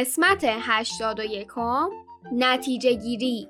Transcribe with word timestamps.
قسمت 0.00 0.44
81 0.44 1.48
نتیجه 2.32 2.92
گیری 2.92 3.48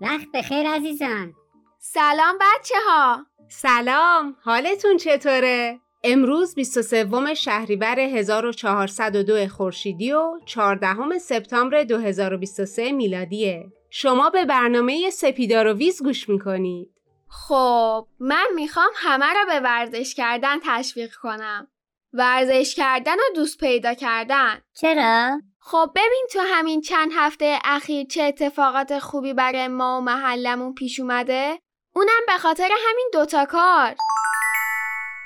وقت 0.00 0.26
بخیر 0.34 0.68
عزیزان 0.68 1.34
سلام 1.78 2.38
بچه 2.40 2.74
ها 2.88 3.26
سلام 3.48 4.36
حالتون 4.42 4.96
چطوره؟ 4.96 5.80
امروز 6.04 6.54
23 6.54 7.34
شهریور 7.34 7.98
1402 7.98 9.48
خورشیدی 9.48 10.12
و 10.12 10.40
14 10.46 11.18
سپتامبر 11.18 11.84
2023 11.84 12.92
میلادیه. 12.92 13.72
شما 13.90 14.30
به 14.30 14.44
برنامه 14.44 15.10
سپیدار 15.10 15.66
و 15.66 15.72
ویز 15.72 16.02
گوش 16.02 16.28
می‌کنید. 16.28 16.94
خب 17.28 18.06
من 18.20 18.46
می‌خوام 18.54 18.90
همه 18.94 19.32
را 19.34 19.44
به 19.44 19.60
ورزش 19.60 20.14
کردن 20.14 20.58
تشویق 20.64 21.14
کنم. 21.14 21.68
ورزش 22.12 22.74
کردن 22.74 23.14
و 23.14 23.34
دوست 23.34 23.58
پیدا 23.58 23.94
کردن. 23.94 24.60
چرا؟ 24.80 25.40
خب 25.58 25.90
ببین 25.94 26.26
تو 26.32 26.40
همین 26.40 26.80
چند 26.80 27.10
هفته 27.14 27.58
اخیر 27.64 28.06
چه 28.06 28.22
اتفاقات 28.22 28.98
خوبی 28.98 29.32
برای 29.32 29.68
ما 29.68 29.98
و 29.98 30.00
محلمون 30.00 30.74
پیش 30.74 31.00
اومده؟ 31.00 31.58
اونم 31.94 32.22
به 32.26 32.38
خاطر 32.38 32.68
همین 32.88 33.10
دوتا 33.12 33.44
کار. 33.44 33.94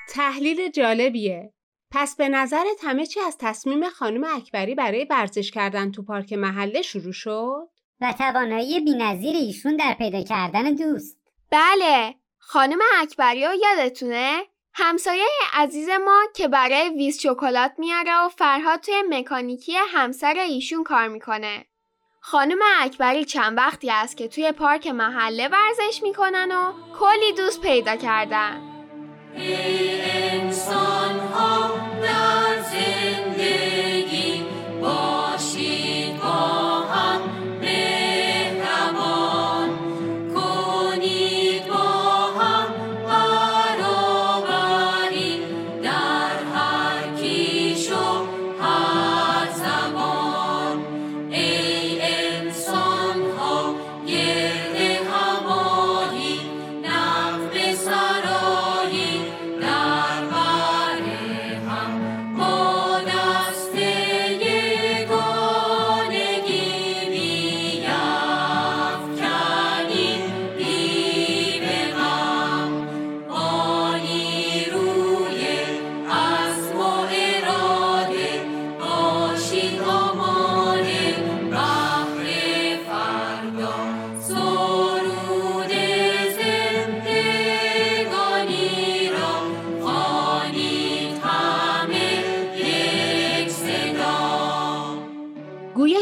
تحلیل 0.08 0.70
جالبیه. 0.70 1.52
پس 1.90 2.16
به 2.16 2.28
نظرت 2.28 2.84
همه 2.84 3.06
چی 3.06 3.20
از 3.20 3.36
تصمیم 3.40 3.88
خانم 3.88 4.24
اکبری 4.24 4.74
برای 4.74 5.06
ورزش 5.10 5.50
کردن 5.50 5.90
تو 5.90 6.02
پارک 6.02 6.32
محله 6.32 6.82
شروع 6.82 7.12
شد؟ 7.12 7.68
و 8.02 8.12
توانایی 8.12 8.80
بینظیر 8.80 9.36
ایشون 9.36 9.76
در 9.76 9.94
پیدا 9.98 10.22
کردن 10.22 10.74
دوست 10.74 11.16
بله 11.50 12.14
خانم 12.38 12.78
اکبری 13.00 13.44
ها 13.44 13.54
یادتونه؟ 13.54 14.42
همسایه 14.74 15.24
عزیز 15.52 15.88
ما 15.88 16.22
که 16.34 16.48
برای 16.48 16.88
ویز 16.88 17.20
شکلات 17.20 17.72
میاره 17.78 18.24
و 18.24 18.28
فرهاد 18.28 18.80
توی 18.80 19.02
مکانیکی 19.10 19.72
همسر 19.88 20.34
ایشون 20.38 20.84
کار 20.84 21.08
می‌کنه. 21.08 21.64
خانم 22.20 22.58
اکبری 22.80 23.24
چند 23.24 23.58
وقتی 23.58 23.90
است 23.90 24.16
که 24.16 24.28
توی 24.28 24.52
پارک 24.52 24.86
محله 24.86 25.48
ورزش 25.48 26.02
می‌کنن 26.02 26.52
و 26.52 26.72
کلی 26.98 27.32
دوست 27.36 27.60
پیدا 27.60 27.96
کردن. 27.96 28.60
ای 29.36 30.00
انسان 30.30 31.18
ها 31.18 31.70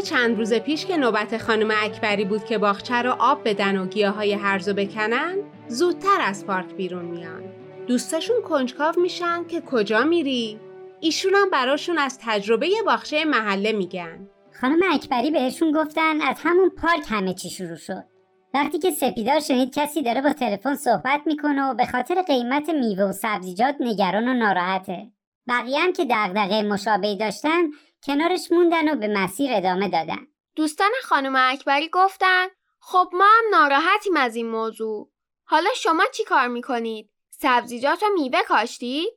چند 0.02 0.38
روز 0.38 0.54
پیش 0.54 0.86
که 0.86 0.96
نوبت 0.96 1.38
خانم 1.38 1.70
اکبری 1.82 2.24
بود 2.24 2.44
که 2.44 2.58
باغچه 2.58 2.94
رو 2.94 3.10
آب 3.18 3.48
بدن 3.48 3.78
و 3.78 3.86
گیاهای 3.86 4.32
هرزو 4.32 4.74
بکنن 4.74 5.36
زودتر 5.68 6.20
از 6.20 6.46
پارک 6.46 6.74
بیرون 6.74 7.04
میان. 7.04 7.42
دوستاشون 7.86 8.42
کنجکاو 8.42 8.94
میشن 8.96 9.44
که 9.44 9.60
کجا 9.60 10.04
میری؟ 10.04 10.60
ایشون 11.00 11.34
هم 11.34 11.50
براشون 11.50 11.98
از 11.98 12.18
تجربه 12.22 12.68
باغچه 12.86 13.24
محله 13.24 13.72
میگن. 13.72 14.28
خانم 14.60 14.80
اکبری 14.92 15.30
بهشون 15.30 15.72
گفتن 15.72 16.20
از 16.20 16.36
همون 16.42 16.70
پارک 16.70 17.04
همه 17.08 17.34
چی 17.34 17.50
شروع 17.50 17.76
شد. 17.76 18.04
وقتی 18.54 18.78
که 18.78 18.90
سپیدار 18.90 19.40
شنید 19.40 19.74
کسی 19.74 20.02
داره 20.02 20.22
با 20.22 20.32
تلفن 20.32 20.74
صحبت 20.74 21.20
می‌کنه 21.26 21.62
و 21.62 21.74
به 21.74 21.86
خاطر 21.86 22.22
قیمت 22.22 22.68
میوه 22.68 23.04
و 23.04 23.12
سبزیجات 23.12 23.76
نگران 23.80 24.28
و 24.28 24.34
ناراحته. 24.34 25.06
بقیه 25.48 25.80
هم 25.80 25.92
که 25.92 26.06
دغدغه 26.10 26.62
مشابهی 26.62 27.16
داشتن 27.16 27.62
کنارش 28.06 28.52
موندن 28.52 28.92
و 28.92 28.96
به 28.96 29.08
مسیر 29.08 29.50
ادامه 29.52 29.88
دادن 29.88 30.26
دوستان 30.56 30.90
خانم 31.02 31.36
اکبری 31.36 31.88
گفتن 31.88 32.46
خب 32.80 33.10
ما 33.12 33.24
هم 33.24 33.44
ناراحتیم 33.50 34.16
از 34.16 34.36
این 34.36 34.48
موضوع. 34.48 35.10
حالا 35.44 35.70
شما 35.76 36.04
چی 36.12 36.24
کار 36.24 36.48
می‌کنید؟ 36.48 37.10
سبزیجات 37.30 38.02
و 38.02 38.06
میوه 38.14 38.42
کاشتید؟ 38.42 39.12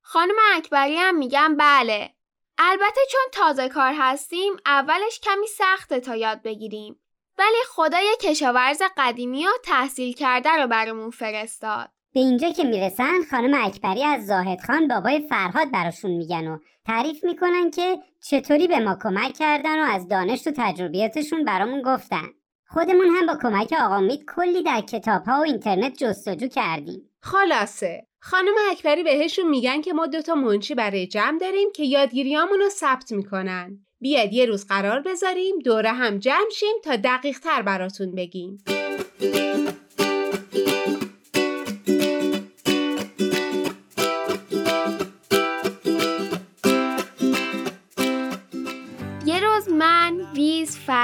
خانم 0.00 0.34
اکبری 0.54 0.96
هم 0.96 1.18
میگن 1.18 1.56
بله. 1.56 2.14
البته 2.58 3.00
چون 3.12 3.20
تازه 3.32 3.68
کار 3.68 3.94
هستیم 3.98 4.56
اولش 4.66 5.20
کمی 5.20 5.46
سخته 5.46 6.00
تا 6.00 6.16
یاد 6.16 6.42
بگیریم. 6.42 7.00
ولی 7.38 7.56
خدا 7.68 8.00
یه 8.00 8.16
کشاورز 8.20 8.82
قدیمی 8.96 9.46
و 9.46 9.50
تحصیل 9.64 10.14
کرده 10.14 10.50
رو 10.50 10.66
برامون 10.66 11.10
فرستاد. 11.10 11.90
به 12.18 12.24
اینجا 12.24 12.50
که 12.50 12.64
می‌رسن 12.64 13.22
خانم 13.30 13.64
اکبری 13.64 14.04
از 14.04 14.26
زاهد 14.26 14.60
خان 14.60 14.88
بابای 14.88 15.26
فرهاد 15.28 15.70
براشون 15.72 16.10
میگن 16.10 16.48
و 16.48 16.58
تعریف 16.86 17.24
می‌کنن 17.24 17.70
که 17.70 17.98
چطوری 18.22 18.66
به 18.66 18.78
ما 18.78 18.98
کمک 19.02 19.34
کردن 19.38 19.80
و 19.80 19.92
از 19.92 20.08
دانش 20.08 20.46
و 20.46 20.50
تجربیاتشون 20.56 21.44
برامون 21.44 21.82
گفتن. 21.82 22.28
خودمون 22.66 23.06
هم 23.06 23.26
با 23.26 23.38
کمک 23.42 23.74
آقا 23.80 24.00
مید 24.00 24.24
کلی 24.36 24.62
در 24.62 24.80
کتاب 24.80 25.22
ها 25.24 25.38
و 25.38 25.42
اینترنت 25.42 25.94
جستجو 25.96 26.48
کردیم. 26.48 27.10
خلاصه 27.22 28.06
خانم 28.20 28.54
اکبری 28.70 29.02
بهشون 29.02 29.48
میگن 29.48 29.80
که 29.80 29.92
ما 29.92 30.06
دوتا 30.06 30.34
منشی 30.34 30.74
برای 30.74 31.06
جمع 31.06 31.38
داریم 31.38 31.68
که 31.74 31.84
یادگیریامون 31.84 32.58
رو 32.58 32.68
ثبت 32.68 33.12
می‌کنن. 33.12 33.78
بیاد 34.00 34.32
یه 34.32 34.46
روز 34.46 34.66
قرار 34.66 35.00
بذاریم 35.00 35.58
دوره 35.58 35.92
هم 35.92 36.18
جمع 36.18 36.50
شیم 36.54 36.76
تا 36.84 36.96
دقیق 36.96 37.38
تر 37.38 37.62
براتون 37.62 38.14
بگیم. 38.14 38.58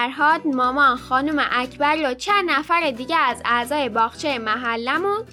فرهاد، 0.05 0.47
مامان، 0.47 0.97
خانم 0.97 1.47
اکبری 1.53 2.07
و 2.07 2.15
چند 2.15 2.51
نفر 2.51 2.91
دیگه 2.91 3.17
از 3.17 3.43
اعضای 3.45 3.89
باغچه 3.89 4.39
محلمون 4.39 5.25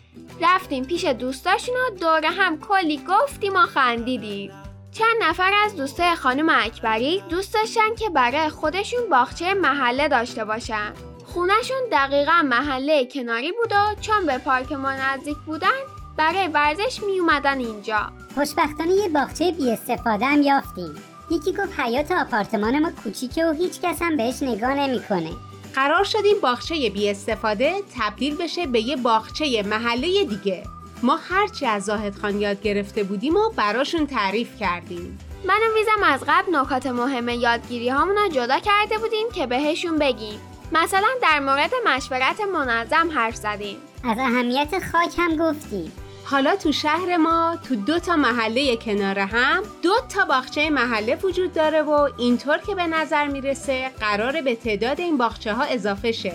رفتیم 0.41 0.85
پیش 0.85 1.05
دوستاشون 1.05 1.75
و 1.75 1.97
دوره 1.99 2.29
هم 2.29 2.59
کلی 2.59 3.01
گفتیم 3.09 3.55
و 3.55 3.59
خندیدیم. 3.59 4.51
چند 4.91 5.15
نفر 5.21 5.51
از 5.65 5.75
دوستای 5.75 6.15
خانم 6.15 6.49
اکبری 6.49 7.23
دوست 7.29 7.53
داشتن 7.53 7.95
که 7.99 8.09
برای 8.09 8.49
خودشون 8.49 9.09
باغچه 9.09 9.53
محله 9.53 10.07
داشته 10.07 10.45
باشن. 10.45 10.93
خونشون 11.25 11.81
دقیقا 11.91 12.41
محله 12.45 13.05
کناری 13.05 13.51
بود 13.51 13.71
و 13.71 14.01
چون 14.01 14.25
به 14.25 14.37
پارک 14.37 14.71
ما 14.71 14.91
نزدیک 14.91 15.37
بودن 15.45 15.79
برای 16.17 16.47
ورزش 16.47 17.03
می 17.03 17.19
اومدن 17.19 17.59
اینجا. 17.59 18.11
خوشبختانه 18.35 18.91
یه 18.91 19.09
باغچه 19.09 19.51
بی 19.51 19.71
استفاده 19.71 20.25
هم 20.25 20.41
یافتیم 20.41 21.10
یکی 21.31 21.51
گفت 21.51 21.79
حیات 21.79 22.11
آپارتمان 22.11 22.79
ما 22.79 22.91
کوچیکه 23.03 23.45
و 23.45 23.51
هیچ 23.51 23.81
کس 23.81 24.01
هم 24.01 24.17
بهش 24.17 24.43
نگاه 24.43 24.73
نمی‌کنه. 24.73 25.31
قرار 25.75 26.03
شد 26.03 26.25
این 26.25 26.37
باغچه 26.41 26.89
بی 26.89 27.09
استفاده 27.09 27.73
تبدیل 27.99 28.35
بشه 28.35 28.67
به 28.67 28.81
یه 28.81 28.95
باغچه 28.95 29.63
محله 29.63 30.23
دیگه. 30.23 30.63
ما 31.03 31.19
هرچی 31.29 31.65
از 31.65 31.83
زاهد 31.83 32.15
خان 32.15 32.41
یاد 32.41 32.61
گرفته 32.61 33.03
بودیم 33.03 33.35
و 33.35 33.49
براشون 33.55 34.07
تعریف 34.07 34.59
کردیم. 34.59 35.19
من 35.45 35.55
و 35.55 35.75
ویزم 35.77 36.03
از 36.03 36.23
قبل 36.27 36.55
نکات 36.55 36.87
مهم 36.87 37.29
یادگیری 37.29 37.89
هامون 37.89 38.15
رو 38.15 38.27
جدا 38.27 38.59
کرده 38.59 38.97
بودیم 38.97 39.27
که 39.33 39.47
بهشون 39.47 39.99
بگیم. 39.99 40.39
مثلا 40.71 41.07
در 41.21 41.39
مورد 41.39 41.71
مشورت 41.85 42.41
منظم 42.41 43.11
حرف 43.11 43.35
زدیم. 43.35 43.77
از 44.03 44.17
اهمیت 44.17 44.69
خاک 44.91 45.13
هم 45.17 45.35
گفتیم. 45.37 45.91
حالا 46.31 46.55
تو 46.55 46.71
شهر 46.71 47.17
ما 47.17 47.57
تو 47.69 47.75
دو 47.75 47.99
تا 47.99 48.15
محله 48.15 48.77
کنار 48.77 49.19
هم 49.19 49.63
دو 49.83 49.93
تا 50.09 50.25
باغچه 50.25 50.69
محله 50.69 51.15
وجود 51.15 51.53
داره 51.53 51.81
و 51.81 52.09
اینطور 52.17 52.57
که 52.57 52.75
به 52.75 52.87
نظر 52.87 53.27
می‌رسه 53.27 53.89
قراره 53.99 54.41
به 54.41 54.55
تعداد 54.55 54.99
این 54.99 55.17
باغچه 55.17 55.53
ها 55.53 55.63
اضافه 55.63 56.11
شه. 56.11 56.33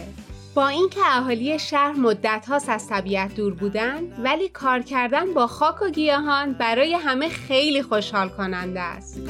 با 0.54 0.68
اینکه 0.68 1.00
اهالی 1.06 1.58
شهر 1.58 1.92
مدت 1.92 2.46
هاست 2.48 2.68
از 2.68 2.88
طبیعت 2.88 3.34
دور 3.34 3.54
بودن 3.54 4.22
ولی 4.22 4.48
کار 4.48 4.80
کردن 4.80 5.34
با 5.34 5.46
خاک 5.46 5.82
و 5.82 5.90
گیاهان 5.90 6.52
برای 6.52 6.94
همه 6.94 7.28
خیلی 7.28 7.82
خوشحال 7.82 8.28
کننده 8.28 8.80
است. 8.80 9.20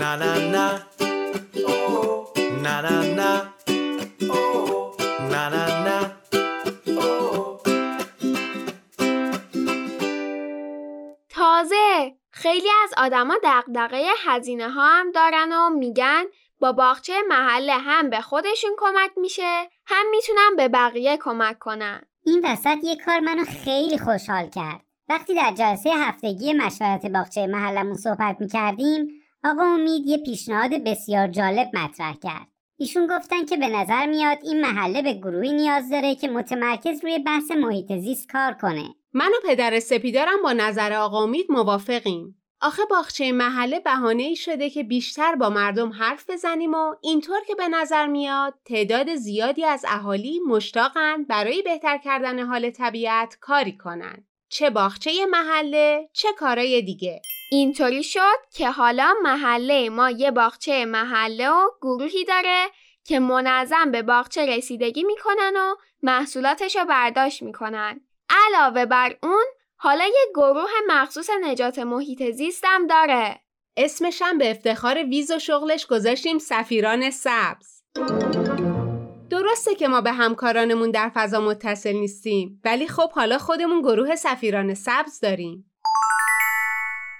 Na 0.00 0.12
na 0.20 0.32
na. 0.54 0.66
Oh 1.66 2.26
na. 3.18 3.55
خیلی 12.46 12.68
از 12.84 12.94
آدما 12.96 13.36
دغدغه 13.44 14.06
هزینه 14.26 14.70
ها 14.70 14.86
هم 14.86 15.10
دارن 15.10 15.52
و 15.52 15.70
میگن 15.70 16.24
با 16.60 16.72
باغچه 16.72 17.12
محله 17.28 17.72
هم 17.72 18.10
به 18.10 18.20
خودشون 18.20 18.70
کمک 18.78 19.10
میشه 19.16 19.70
هم 19.86 20.06
می‌تونن 20.10 20.56
به 20.56 20.68
بقیه 20.68 21.16
کمک 21.16 21.58
کنن. 21.58 22.02
این 22.24 22.40
وسط 22.44 22.76
یه 22.82 22.96
کار 22.96 23.20
منو 23.20 23.44
خیلی 23.44 23.98
خوشحال 23.98 24.48
کرد. 24.48 24.80
وقتی 25.08 25.34
در 25.34 25.52
جلسه 25.58 25.90
هفتگی 25.90 26.52
مشورت 26.52 27.06
باغچه 27.06 27.46
محلمون 27.46 27.96
صحبت 27.96 28.36
می‌کردیم 28.40 29.08
آقا 29.44 29.62
امید 29.62 30.06
یه 30.06 30.18
پیشنهاد 30.18 30.70
بسیار 30.70 31.28
جالب 31.28 31.76
مطرح 31.76 32.14
کرد. 32.22 32.46
ایشون 32.78 33.06
گفتن 33.06 33.44
که 33.44 33.56
به 33.56 33.68
نظر 33.68 34.06
میاد 34.06 34.38
این 34.42 34.60
محله 34.60 35.02
به 35.02 35.12
گروهی 35.12 35.52
نیاز 35.52 35.90
داره 35.90 36.14
که 36.14 36.28
متمرکز 36.28 37.04
روی 37.04 37.18
بحث 37.18 37.50
محیط 37.50 37.92
زیست 37.92 38.28
کار 38.32 38.52
کنه. 38.52 38.94
من 39.12 39.28
و 39.28 39.48
پدر 39.48 39.80
سپیدارم 39.80 40.42
با 40.42 40.52
نظر 40.52 40.92
آقا 40.92 41.22
امید 41.22 41.46
موافقیم. 41.48 42.42
آخه 42.60 42.82
باغچه 42.90 43.32
محله 43.32 43.80
بهانه 43.80 44.22
ای 44.22 44.36
شده 44.36 44.70
که 44.70 44.82
بیشتر 44.82 45.34
با 45.34 45.50
مردم 45.50 45.92
حرف 45.92 46.30
بزنیم 46.30 46.74
و 46.74 46.94
اینطور 47.02 47.40
که 47.46 47.54
به 47.54 47.68
نظر 47.68 48.06
میاد 48.06 48.54
تعداد 48.64 49.14
زیادی 49.14 49.64
از 49.64 49.84
اهالی 49.88 50.40
مشتاقند 50.48 51.28
برای 51.28 51.62
بهتر 51.62 51.98
کردن 51.98 52.40
حال 52.40 52.70
طبیعت 52.70 53.36
کاری 53.40 53.76
کنند. 53.76 54.26
چه 54.48 54.70
باغچه 54.70 55.26
محله 55.30 56.08
چه 56.12 56.28
کارای 56.38 56.82
دیگه. 56.82 57.22
اینطوری 57.50 58.02
شد 58.02 58.38
که 58.54 58.70
حالا 58.70 59.14
محله 59.22 59.88
ما 59.88 60.10
یه 60.10 60.30
باغچه 60.30 60.84
محله 60.84 61.50
و 61.50 61.68
گروهی 61.82 62.24
داره 62.24 62.66
که 63.04 63.18
منظم 63.18 63.90
به 63.90 64.02
باغچه 64.02 64.46
رسیدگی 64.46 65.04
می‌کنن 65.04 65.52
و 65.56 65.74
محصولاتش 66.02 66.76
رو 66.76 66.84
برداشت 66.84 67.42
می‌کنن. 67.42 68.00
علاوه 68.30 68.86
بر 68.86 69.16
اون 69.22 69.44
حالا 69.76 70.04
یه 70.04 70.26
گروه 70.34 70.70
مخصوص 70.86 71.30
نجات 71.42 71.78
محیط 71.78 72.30
زیستم 72.30 72.86
داره. 72.86 73.40
اسمش 73.76 74.22
هم 74.22 74.38
به 74.38 74.50
افتخار 74.50 75.04
ویز 75.04 75.30
و 75.30 75.38
شغلش 75.38 75.86
گذاشتیم 75.86 76.38
سفیران 76.38 77.10
سبز. 77.10 77.82
درسته 79.30 79.74
که 79.74 79.88
ما 79.88 80.00
به 80.00 80.12
همکارانمون 80.12 80.90
در 80.90 81.10
فضا 81.14 81.40
متصل 81.40 81.92
نیستیم 81.92 82.60
ولی 82.64 82.88
خب 82.88 83.10
حالا 83.10 83.38
خودمون 83.38 83.80
گروه 83.80 84.14
سفیران 84.14 84.74
سبز 84.74 85.20
داریم. 85.20 85.72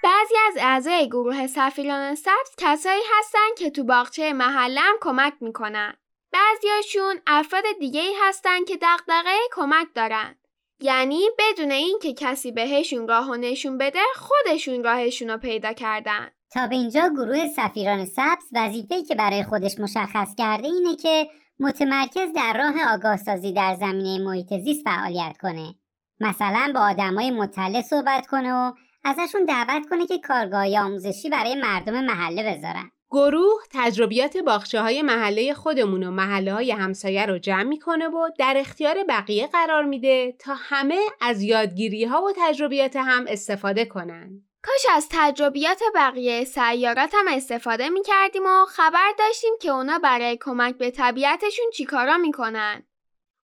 بعضی 0.03 0.35
از 0.47 0.53
اعضای 0.59 1.07
گروه 1.07 1.47
سفیران 1.47 2.15
سبز 2.15 2.55
کسایی 2.57 3.01
هستن 3.19 3.55
که 3.57 3.69
تو 3.69 3.83
باغچه 3.83 4.33
محلم 4.33 4.93
کمک 5.01 5.33
می‌کنن. 5.41 5.97
بعضیاشون 6.31 7.21
افراد 7.27 7.63
دیگه 7.79 8.01
ای 8.01 8.15
هستن 8.21 8.65
که 8.65 8.77
دغدغه 8.81 9.37
کمک 9.51 9.87
دارن. 9.95 10.35
یعنی 10.79 11.21
بدون 11.39 11.71
اینکه 11.71 12.13
کسی 12.13 12.51
بهشون 12.51 13.07
راه 13.07 13.29
و 13.29 13.35
نشون 13.35 13.77
بده 13.77 13.99
خودشون 14.15 14.83
راهشون 14.83 15.29
رو 15.29 15.37
پیدا 15.37 15.73
کردن. 15.73 16.27
تا 16.51 16.67
به 16.67 16.75
اینجا 16.75 17.09
گروه 17.09 17.47
سفیران 17.47 18.05
سبز 18.05 18.43
وظیفه‌ای 18.53 19.03
که 19.03 19.15
برای 19.15 19.43
خودش 19.43 19.79
مشخص 19.79 20.35
کرده 20.37 20.67
اینه 20.67 20.95
که 20.95 21.27
متمرکز 21.59 22.33
در 22.35 22.53
راه 22.57 22.93
آگاهسازی 22.93 23.53
در 23.53 23.75
زمینه 23.75 24.25
محیط 24.25 24.53
زیست 24.53 24.83
فعالیت 24.83 25.37
کنه. 25.41 25.75
مثلا 26.19 26.71
با 26.75 26.79
آدمای 26.79 27.31
مطلع 27.31 27.81
صحبت 27.81 28.27
کنه 28.27 28.53
و 28.53 28.73
ازشون 29.03 29.45
دعوت 29.45 29.89
کنه 29.89 30.07
که 30.07 30.17
کارگاه 30.17 30.79
آموزشی 30.79 31.29
برای 31.29 31.55
مردم 31.55 32.05
محله 32.05 32.43
بذارن. 32.43 32.91
گروه 33.11 33.61
تجربیات 33.71 34.37
باغچه 34.37 34.81
های 34.81 35.01
محله 35.01 35.53
خودمون 35.53 36.03
و 36.03 36.11
محله 36.11 36.53
های 36.53 36.71
همسایه 36.71 37.25
رو 37.25 37.37
جمع 37.37 37.63
می‌کنه 37.63 38.07
و 38.07 38.29
در 38.39 38.53
اختیار 38.57 39.03
بقیه 39.09 39.47
قرار 39.47 39.83
میده 39.83 40.35
تا 40.39 40.53
همه 40.55 40.99
از 41.21 41.41
یادگیری 41.41 42.05
ها 42.05 42.21
و 42.21 42.33
تجربیات 42.37 42.95
هم 42.95 43.25
استفاده 43.27 43.85
کنن. 43.85 44.41
کاش 44.63 44.85
از 44.95 45.07
تجربیات 45.11 45.81
بقیه 45.95 46.43
سیارات 46.43 47.13
هم 47.13 47.25
استفاده 47.29 47.89
می 47.89 48.03
کردیم 48.03 48.43
و 48.45 48.65
خبر 48.65 49.11
داشتیم 49.19 49.53
که 49.61 49.69
اونا 49.69 49.99
برای 49.99 50.37
کمک 50.41 50.77
به 50.77 50.91
طبیعتشون 50.91 51.65
چیکارا 51.73 52.17
می‌کنن. 52.17 52.83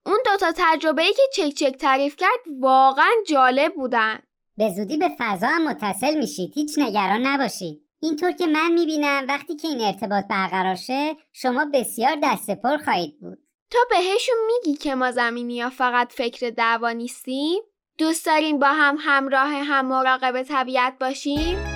اون 0.05 0.17
دوتا 0.25 0.53
تجربه 0.57 1.01
ای 1.01 1.13
که 1.13 1.21
چک 1.33 1.53
چک 1.53 1.77
تعریف 1.77 2.15
کرد 2.15 2.39
واقعا 2.59 3.11
جالب 3.27 3.73
بودن. 3.75 4.19
به 4.57 4.69
زودی 4.69 4.97
به 4.97 5.09
فضا 5.19 5.47
هم 5.47 5.67
متصل 5.67 6.17
میشید 6.17 6.51
هیچ 6.55 6.79
نگران 6.79 7.27
نباشید 7.27 7.83
اینطور 8.03 8.31
که 8.31 8.47
من 8.47 8.71
می‌بینم 8.71 9.25
وقتی 9.27 9.55
که 9.55 9.67
این 9.67 9.81
ارتباط 9.81 10.25
برقرار 10.29 10.75
شه 10.75 11.15
شما 11.33 11.65
بسیار 11.73 12.17
دست 12.23 12.51
پر 12.51 12.77
خواهید 12.77 13.19
بود 13.19 13.37
تو 13.71 13.77
بهشون 13.89 14.35
میگی 14.47 14.77
که 14.77 14.95
ما 14.95 15.11
زمینی 15.11 15.61
ها 15.61 15.69
فقط 15.69 16.13
فکر 16.13 16.49
دعوا 16.49 16.91
نیستیم؟ 16.91 17.61
دوست 17.97 18.25
داریم 18.25 18.59
با 18.59 18.67
هم 18.67 18.97
همراه 18.99 19.49
هم 19.49 19.85
مراقب 19.85 20.43
طبیعت 20.43 20.93
باشیم؟ 20.99 21.72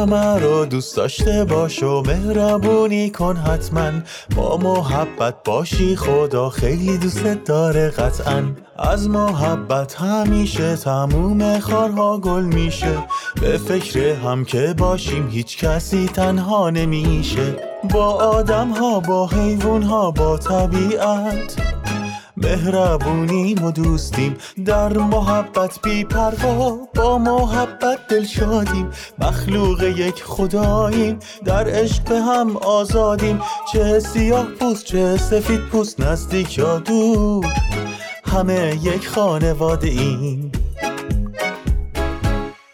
همه 0.00 0.38
رو 0.38 0.64
دوست 0.64 0.96
داشته 0.96 1.44
باش 1.44 1.82
و 1.82 2.02
مهربونی 2.02 3.10
کن 3.10 3.36
حتما. 3.36 3.90
با 4.36 4.56
محبت 4.56 5.34
باشی 5.44 5.96
خدا 5.96 6.50
خیلی 6.50 6.98
دوستت 6.98 7.44
داره 7.44 7.90
قطعا. 7.90 8.42
از 8.78 9.08
محبت 9.08 9.94
همیشه 9.94 10.76
تموم 10.76 11.58
خارها 11.58 12.18
گل 12.18 12.42
میشه. 12.42 12.98
به 13.40 13.58
فکر 13.58 14.14
هم 14.14 14.44
که 14.44 14.74
باشیم 14.78 15.28
هیچ 15.28 15.58
کسی 15.58 16.06
تنها 16.06 16.70
نمیشه. 16.70 17.56
با 17.90 18.06
آدم 18.14 18.70
ها 18.70 19.00
با 19.00 19.26
حیوان 19.26 19.82
ها 19.82 20.10
با 20.10 20.38
طبیعت. 20.38 21.79
مهربونیم 22.40 23.64
و 23.64 23.70
دوستیم. 23.70 24.36
در 24.64 24.92
محبت 24.92 25.78
بی 25.82 26.04
پروا 26.04 26.78
با 26.94 27.18
محبت 27.18 27.98
دل 28.08 28.24
شادیم. 28.24 28.90
مخلوق 29.18 29.82
یک 29.82 30.22
خداییم. 30.22 31.18
در 31.44 31.68
عشق 31.68 32.12
هم 32.12 32.56
آزادیم. 32.56 33.40
چه 33.72 34.00
سیاه 34.00 34.44
پوست 34.44 34.84
چه 34.84 35.16
سفید 35.16 35.60
پوست 35.60 36.00
نزدیک 36.00 36.58
یا 36.58 36.78
دور. 36.78 37.46
همه 38.24 38.78
یک 38.82 39.08
خانواده 39.08 39.88
ایم. 39.88 40.52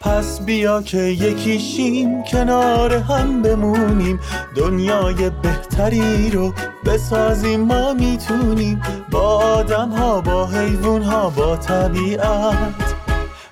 پس 0.06 0.40
بیا 0.40 0.82
که 0.82 0.98
یکیشیم 0.98 2.22
کنار 2.22 2.94
هم 2.94 3.42
بمونیم. 3.42 4.20
دنیای 4.56 5.30
بهتری 5.42 6.30
رو 6.30 6.52
بسازیم 6.84 7.60
ما 7.60 7.94
می‌تونیم 7.94 8.82
با 9.10 9.38
آدم 9.38 9.88
ها 9.88 10.20
با 10.20 10.46
حیوان 10.46 11.02
ها 11.02 11.30
با 11.30 11.56
طبیعت 11.56 12.94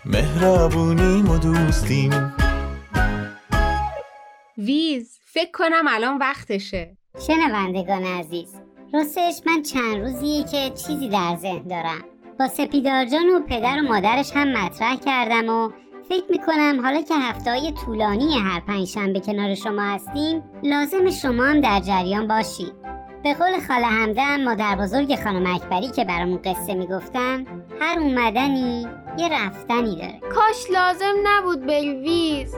مهربونیم 0.04 1.30
و 1.30 1.38
دوستیم. 1.38 2.34
ویز 4.58 5.18
فکر 5.25 5.50
کنم 5.52 5.84
الان 5.88 6.18
وقتشه. 6.18 6.96
شنوندگان 7.26 8.04
عزیز 8.04 8.54
راستش 8.94 9.40
من 9.46 9.62
چند 9.62 9.96
روزیه 9.96 10.44
که 10.44 10.70
چیزی 10.70 11.08
در 11.08 11.37
ذهن 11.37 11.68
دارم. 11.68 12.04
با 12.38 12.49
سپیدار 12.49 13.04
جان 13.04 13.28
و 13.28 13.40
پدر 13.40 13.76
و 13.80 13.88
مادرش 13.88 14.30
هم 14.34 14.52
مطرح 14.52 14.96
کردم 14.96 15.49
و 15.49 15.70
فکر 16.08 16.25
می‌کنم 16.30 16.80
حالا 16.82 17.02
که 17.02 17.14
هفته 17.14 17.50
های 17.50 17.73
طولانی 17.73 18.38
هر 18.38 18.61
پنج 18.61 18.87
شنبه 18.87 19.20
کنار 19.20 19.54
شما 19.54 19.82
هستیم 19.82 20.42
لازم 20.62 21.11
شما 21.11 21.44
هم 21.44 21.61
در 21.61 21.80
جریان 21.80 22.28
باشید 22.28 22.73
به 23.23 23.34
قول 23.34 23.61
خاله 23.68 23.87
همدم 23.87 24.44
مادر 24.44 24.76
بزرگ 24.76 25.25
خانم 25.25 25.54
اکبری 25.54 25.88
که 25.88 26.04
برامون 26.04 26.40
قصه 26.44 26.75
می‌گفتن 26.75 27.44
هر 27.80 27.99
اومدنی 27.99 28.87
یه 29.18 29.28
رفتنی 29.32 29.96
داره. 29.96 30.20
کاش 30.34 30.70
لازم 30.70 31.14
نبود 31.25 31.66
بری 31.66 31.94
ویز 31.94 32.54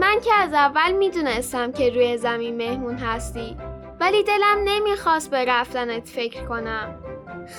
من 0.00 0.20
که 0.24 0.34
از 0.34 0.52
اول 0.52 0.92
می‌دونستم 0.92 1.72
که 1.72 1.90
روی 1.90 2.16
زمین 2.16 2.56
مهمون 2.56 2.96
هستی 2.96 3.56
ولی 4.00 4.22
دلم 4.22 4.58
نمی‌خواست 4.64 5.30
به 5.30 5.44
رفتنت 5.44 6.08
فکر 6.08 6.44
کنم. 6.44 6.94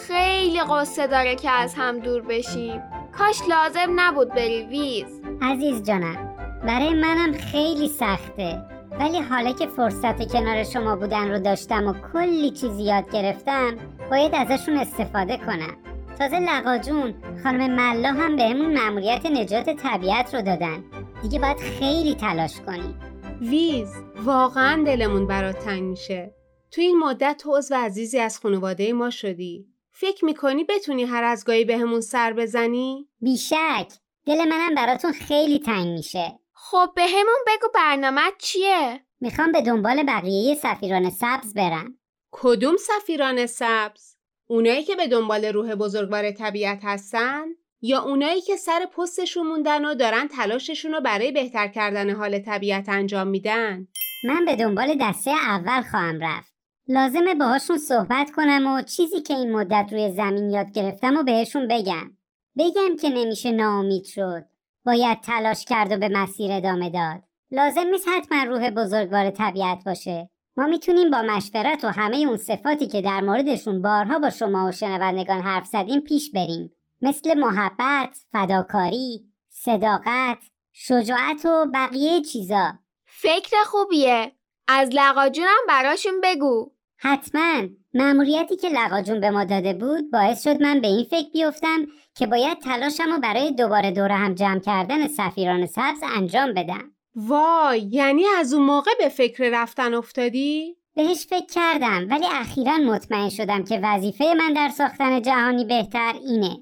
خیلی 0.07 0.59
قصه 0.59 1.07
داره 1.07 1.35
که 1.35 1.51
از 1.51 1.73
هم 1.77 1.99
دور 1.99 2.21
بشیم. 2.21 2.81
کاش 3.17 3.41
لازم 3.49 3.93
نبود 3.95 4.29
بری 4.29 4.65
ویز 4.65 5.21
عزیز 5.41 5.83
جانم 5.83 6.35
برای 6.67 6.93
منم 6.93 7.33
خیلی 7.33 7.87
سخته. 7.87 8.61
ولی 8.99 9.19
حالا 9.19 9.51
که 9.51 9.67
فرصت 9.67 10.31
کنار 10.31 10.63
شما 10.63 10.95
بودن 10.95 11.31
رو 11.31 11.39
داشتم 11.39 11.87
و 11.87 11.93
کلی 12.13 12.51
چیز 12.51 12.79
یاد 12.79 13.11
گرفتم 13.11 13.75
باید 14.09 14.35
ازشون 14.35 14.77
استفاده 14.77 15.37
کنم. 15.37 15.77
تازه 16.19 16.39
لقا 16.39 16.77
جون 16.77 17.13
خانم 17.43 17.75
ملا 17.75 18.09
هم 18.09 18.35
بهمون 18.35 18.73
مأموریت 18.73 19.25
نجات 19.25 19.69
طبیعت 19.69 20.35
رو 20.35 20.41
دادن. 20.41 20.83
دیگه 21.21 21.39
باید 21.39 21.57
خیلی 21.57 22.15
تلاش 22.15 22.61
کنیم. 22.61 22.99
ویز 23.41 23.89
واقعا 24.23 24.83
دلمون 24.83 25.27
برات 25.27 25.59
تنگ 25.59 25.83
میشه. 25.83 26.35
تو 26.71 26.81
این 26.81 26.99
مدت 26.99 27.37
تو 27.37 27.55
عضو 27.57 27.75
عزیزی 27.75 28.19
از 28.19 28.39
خانواده 28.39 28.93
ما 28.93 29.09
شدی. 29.09 29.65
فکر 29.91 30.25
می‌کنی 30.25 30.63
بتونی 30.63 31.03
هر 31.03 31.23
از 31.23 31.45
گاهی 31.45 31.65
بهمون 31.65 32.01
سر 32.01 32.33
بزنی؟ 32.33 33.07
بیشک. 33.21 33.87
دل 34.25 34.45
منم 34.49 34.75
براتون 34.75 35.11
خیلی 35.11 35.59
تنگ 35.59 35.87
میشه. 35.87 36.39
خب 36.53 36.89
به 36.95 37.03
همون 37.03 37.39
بگو 37.47 37.67
برنامه 37.73 38.21
چیه؟ 38.39 39.01
می‌خوام 39.19 39.51
به 39.51 39.61
دنبال 39.61 40.03
بقیه 40.03 40.55
سفیران 40.55 41.09
سبز 41.09 41.53
برم. 41.53 41.97
کدوم 42.31 42.75
سفیران 42.77 43.45
سبز؟ 43.45 44.15
اونایی 44.47 44.83
که 44.83 44.95
به 44.95 45.07
دنبال 45.07 45.45
روح 45.45 45.75
بزرگوار 45.75 46.31
طبیعت 46.31 46.79
هستن؟ 46.83 47.45
یا 47.81 48.01
اونایی 48.01 48.41
که 48.41 48.55
سر 48.55 48.85
پستشون 48.85 49.47
موندن 49.47 49.85
و 49.85 49.95
دارن 49.95 50.27
تلاششون 50.27 50.91
رو 50.91 51.01
برای 51.01 51.31
بهتر 51.31 51.67
کردن 51.67 52.09
حال 52.09 52.39
طبیعت 52.39 52.89
انجام 52.89 53.27
میدن؟ 53.27 53.87
من 54.23 54.45
به 54.45 54.55
دنبال 54.55 54.97
دسته 55.01 55.31
اول 55.31 55.81
خواهم 55.81 56.19
رفت. 56.19 56.53
لازمه 56.87 57.35
باهاشون 57.35 57.77
صحبت 57.77 58.31
کنم 58.31 58.67
و 58.67 58.81
چیزی 58.81 59.21
که 59.21 59.33
این 59.33 59.51
مدت 59.51 59.87
روی 59.91 60.11
زمین 60.11 60.49
یاد 60.49 60.71
گرفتم 60.71 61.17
و 61.17 61.23
بهشون 61.23 61.67
بگم. 61.67 62.14
بگم 62.57 62.95
که 63.01 63.09
نمیشه 63.09 63.51
ناامید 63.51 64.03
شد. 64.05 64.45
باید 64.85 65.21
تلاش 65.21 65.65
کرد 65.65 65.91
و 65.91 65.97
به 65.97 66.09
مسیر 66.09 66.51
ادامه 66.51 66.89
داد. 66.89 67.23
لازم 67.51 67.87
نیست 67.87 68.07
حتما 68.07 68.43
روح 68.43 68.69
بزرگوار 68.69 69.29
طبیعت 69.29 69.83
باشه. 69.85 70.29
ما 70.57 70.67
می‌تونیم 70.67 71.11
با 71.11 71.21
مشورت 71.21 71.83
و 71.83 71.87
همه 71.87 72.17
اون 72.17 72.37
صفاتی 72.37 72.87
که 72.87 73.01
در 73.01 73.21
موردشون 73.21 73.81
بارها 73.81 74.19
با 74.19 74.29
شما 74.29 74.67
و 74.67 74.71
شنوندگان 74.71 75.41
حرف 75.41 75.65
زدیم 75.65 76.01
پیش 76.01 76.31
بریم. 76.31 76.71
مثل 77.01 77.37
محبت، 77.37 78.17
فداکاری، 78.31 79.25
صداقت، 79.49 80.37
شجاعت 80.73 81.45
و 81.45 81.65
بقیه 81.73 82.21
چیزا. 82.21 82.73
فکر 83.05 83.55
خوبیه. 83.65 84.31
از 84.67 84.89
لقاجونم 84.93 85.65
براشون 85.67 86.21
بگو. 86.23 86.71
حتما. 86.97 87.67
مأموریتی 87.93 88.55
که 88.55 88.69
لقاجون 88.69 89.19
به 89.19 89.29
ما 89.29 89.43
داده 89.43 89.73
بود 89.73 90.11
باعث 90.11 90.43
شد 90.43 90.61
من 90.61 90.81
به 90.81 90.87
این 90.87 91.03
فکر 91.03 91.29
بیفتم 91.33 91.85
که 92.17 92.27
باید 92.27 92.59
تلاشم 92.59 93.11
رو 93.11 93.19
برای 93.19 93.51
دوباره 93.51 93.91
دور 93.91 94.11
هم 94.11 94.33
جمع 94.33 94.59
کردن 94.59 95.07
سفیران 95.07 95.65
سبز 95.65 95.99
انجام 96.15 96.53
بدم. 96.53 96.91
وای 97.15 97.79
یعنی 97.91 98.23
از 98.39 98.53
اون 98.53 98.65
موقع 98.65 98.91
به 98.99 99.09
فکر 99.09 99.49
رفتن 99.61 99.93
افتادی؟ 99.93 100.75
بهش 100.95 101.25
فکر 101.29 101.45
کردم 101.45 102.07
ولی 102.09 102.25
اخیرا 102.31 102.77
مطمئن 102.77 103.29
شدم 103.29 103.63
که 103.63 103.79
وظیفه 103.83 104.33
من 104.37 104.53
در 104.53 104.69
ساختن 104.69 105.21
جهانی 105.21 105.65
بهتر 105.65 106.13
اینه. 106.27 106.57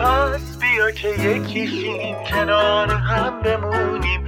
پس 0.00 0.58
بیا 0.60 0.90
که 0.90 1.08
یکیشیم 1.08 2.16
کنار 2.30 2.90
هم 2.90 3.40
بمونیم. 3.40 4.19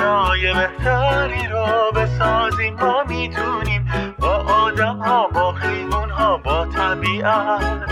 دنیای 0.00 0.54
بهتری 0.54 1.48
را 1.48 1.90
بسازیم 1.90 2.74
ما 2.74 3.04
می‌دونیم 3.08 3.88
با 4.18 4.34
آدم 4.36 4.96
ها 4.96 5.28
با 5.28 5.52
خیمون 5.52 6.10
ها 6.10 6.36
با 6.36 6.66
طبیعت. 6.66 7.90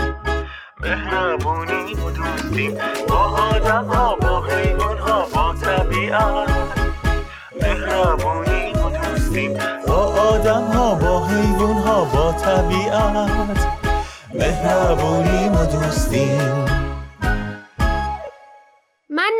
مهربونی 0.81 1.93
و 1.93 2.11
دوستیم 2.11 2.77
با 3.09 3.15
آدم 3.15 3.85
ها 3.85 4.15
با 4.15 4.41
خیمون 4.41 4.97
ها 4.97 5.25
با 5.33 5.53
طبیعت. 5.53 6.49
مهربونی 7.61 8.73
و 8.73 8.89
با 9.87 9.95
آدم 9.95 10.63
ها 10.63 10.95
با 10.95 11.19
با 12.13 12.31
طبیعت. 12.31 13.67
مهربونی 14.33 15.49
و 15.49 15.65
دوستیم. 15.65 16.88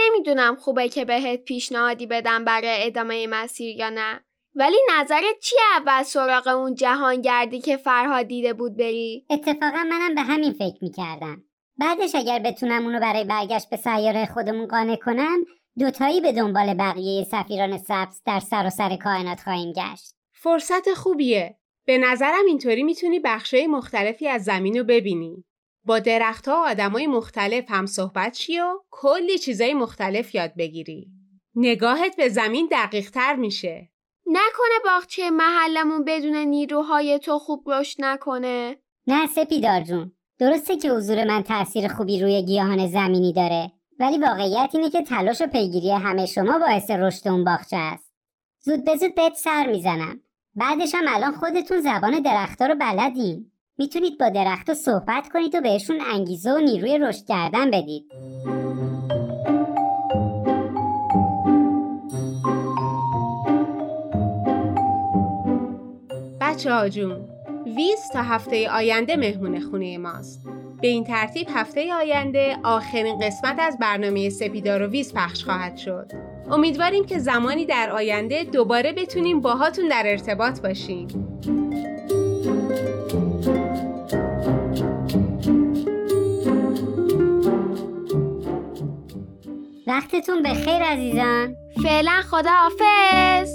نمی‌دونم 0.10 0.56
خوبه 0.56 0.90
که 0.90 1.06
بهت 1.06 1.44
پیشنهادی 1.44 2.06
بدم 2.06 2.46
برای 2.46 2.86
ادامه 2.86 3.28
مسیر 3.28 3.76
یا 3.76 3.90
نه 3.90 4.20
ولی 4.56 4.78
نظرت 5.00 5.40
چیه 5.42 5.60
اول 5.78 6.04
سراغ 6.04 6.48
اون 6.48 6.76
جهانگردی 6.76 7.60
که 7.60 7.78
فرهاد 7.78 8.28
دیده 8.28 8.54
بود 8.54 8.78
بری؟ 8.78 9.26
اتفاقا 9.30 9.84
منم 9.90 10.16
به 10.16 10.22
همین 10.22 10.54
فکر 10.54 10.78
می‌کردم 10.82 11.44
بعدش 11.78 12.16
اگر 12.16 12.40
بتونم 12.40 12.86
اونو 12.86 13.00
برای 13.00 13.24
برگشت 13.24 13.70
به 13.70 13.78
سیاره 13.78 14.26
خودمون 14.26 14.68
قانع 14.68 14.96
کنم 14.96 15.46
دوتایی 15.80 16.22
به 16.22 16.32
دنبال 16.32 16.74
بقیه 16.74 17.24
سفیران 17.24 17.78
سبز 17.78 18.22
در 18.26 18.40
سراسر 18.40 18.96
کائنات 18.96 19.40
خواهیم 19.40 19.74
گشت 19.74 20.16
فرصت 20.34 20.94
خوبیه. 20.94 21.56
به 21.86 21.98
نظرم 21.98 22.46
اینطوری 22.48 22.84
می‌تونی 22.84 23.20
بخشای 23.20 23.68
مختلفی 23.68 24.28
از 24.28 24.44
زمین 24.44 24.78
رو 24.78 24.84
ببینی. 24.84 25.46
با 25.90 26.00
درختها 26.00 26.54
و 26.54 26.70
آدمای 26.70 27.08
مختلف 27.08 27.72
هم 27.72 27.86
صحبت 27.86 28.34
شی 28.34 28.60
و 28.60 28.80
کلی 28.90 29.38
چیزای 29.38 29.74
مختلف 29.74 30.36
یاد 30.36 30.52
بگیری. 30.58 31.08
نگاهت 31.56 32.16
به 32.16 32.30
زمین 32.30 32.70
دقیق 32.72 33.10
تر 33.10 33.36
میشه. 33.36 33.90
نکنه 34.26 34.80
باغچه 34.86 35.30
محلمون 35.30 36.04
بدون 36.04 36.36
نیروهای 36.36 37.20
تو 37.20 37.40
خوب 37.40 37.64
رشد 37.72 37.96
نکنه؟ 38.00 38.76
نه 39.08 39.28
سپیدار 39.28 39.82
جون 39.82 40.12
درسته 40.40 40.78
که 40.78 40.90
حضور 40.90 41.24
من 41.24 41.44
تاثیر 41.44 41.88
خوبی 41.88 42.22
روی 42.22 42.42
گیاهان 42.42 42.88
زمینی 42.88 43.34
داره 43.34 43.72
ولی 44.00 44.18
واقعیت 44.18 44.70
اینه 44.74 44.90
که 44.90 45.02
تلاش 45.02 45.42
و 45.42 45.48
پیگیری 45.48 45.92
همه 45.92 46.26
شما 46.26 46.60
باعث 46.60 46.92
رشد 46.92 47.28
اون 47.28 47.44
باغچه 47.44 47.78
است 47.78 48.14
زود 48.60 48.86
به 48.86 48.96
زود 48.96 49.16
بهت 49.16 49.34
سر 49.34 49.68
می‌زنم 49.68 50.20
بعدش 50.56 50.96
هم 50.96 51.06
الان 51.08 51.32
خودتون 51.32 51.82
زبان 51.82 52.20
درختها 52.20 52.68
رو 52.68 52.76
بلدین 52.76 53.52
می‌تونید 53.80 54.18
با 54.18 54.30
درختها 54.30 54.76
صحبت 54.76 55.30
کنید 55.34 55.56
و 55.56 55.62
بهشون 55.62 56.02
انگیزه 56.14 56.52
و 56.52 56.58
نیروی 56.58 56.98
رشد 56.98 57.26
کردن 57.26 57.72
بدید. 57.72 58.06
بچه 66.42 66.74
ها 66.74 66.90
جون 66.90 67.28
ویز 67.66 68.00
تا 68.14 68.22
هفته 68.22 68.70
آینده 68.70 69.16
مهمون 69.16 69.60
خونه 69.60 69.98
ماست. 69.98 70.46
به 70.82 70.88
این 70.88 71.04
ترتیب 71.04 71.48
هفته 71.54 71.94
آینده 71.94 72.58
آخرین 72.64 73.20
قسمت 73.20 73.60
از 73.60 73.78
برنامه 73.82 74.30
سپیدار 74.30 74.82
و 74.82 74.88
ویز 74.88 75.14
پخش 75.14 75.44
خواهد 75.44 75.78
شد. 75.78 76.12
امیدواریم 76.52 77.06
که 77.06 77.20
زمانی 77.20 77.66
در 77.66 77.90
آینده 77.92 78.44
دوباره 78.44 78.94
بتونیم 78.94 79.42
باهاتون 79.42 79.88
در 79.88 80.04
ارتباط 80.06 80.62
باشیم. 80.62 81.08
وقتتون 89.90 90.44
به 90.44 90.54
خیر 90.54 90.84
عزیزان. 90.84 91.56
فعلا 91.84 92.22
خدا 92.22 92.50
حافظ. 92.50 93.50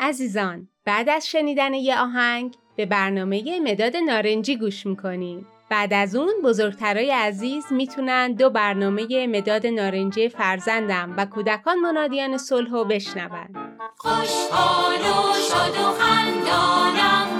عزیزان 0.00 0.68
بعد 0.84 1.08
از 1.08 1.28
شنیدن 1.28 1.74
یه 1.74 2.00
آهنگ 2.00 2.54
به 2.76 2.86
برنامه 2.86 3.60
مداد 3.60 3.96
نارنجی 3.96 4.56
گوش 4.56 4.86
می‌کنیم. 4.86 5.46
بعد 5.70 5.92
از 5.92 6.16
اون 6.16 6.34
بزرگترای 6.44 7.10
عزیز 7.10 7.64
می‌تونن 7.70 8.32
دو 8.32 8.50
برنامه 8.50 9.26
مداد 9.26 9.66
نارنجی 9.66 10.28
فرزندم 10.28 11.14
و 11.16 11.26
کودکان 11.26 11.78
منادیان 11.78 12.38
صلح 12.38 12.84
بشنون. 12.84 13.48
خوشحال 13.96 14.94
و 14.94 15.34
شاد 15.50 15.76
و 15.76 15.92
خندانم. 15.98 17.39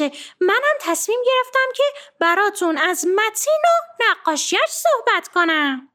منم 0.39 0.77
تصمیم 0.81 1.19
گرفتم 1.25 1.73
که 1.75 1.83
براتون 2.19 2.77
از 2.77 3.05
متین 3.05 3.61
و 3.63 4.03
نقاشیش 4.09 4.59
صحبت 4.69 5.27
کنم 5.27 5.87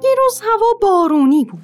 دیروز 0.00 0.40
هوا 0.40 0.72
بارونی 0.82 1.44
بود. 1.44 1.60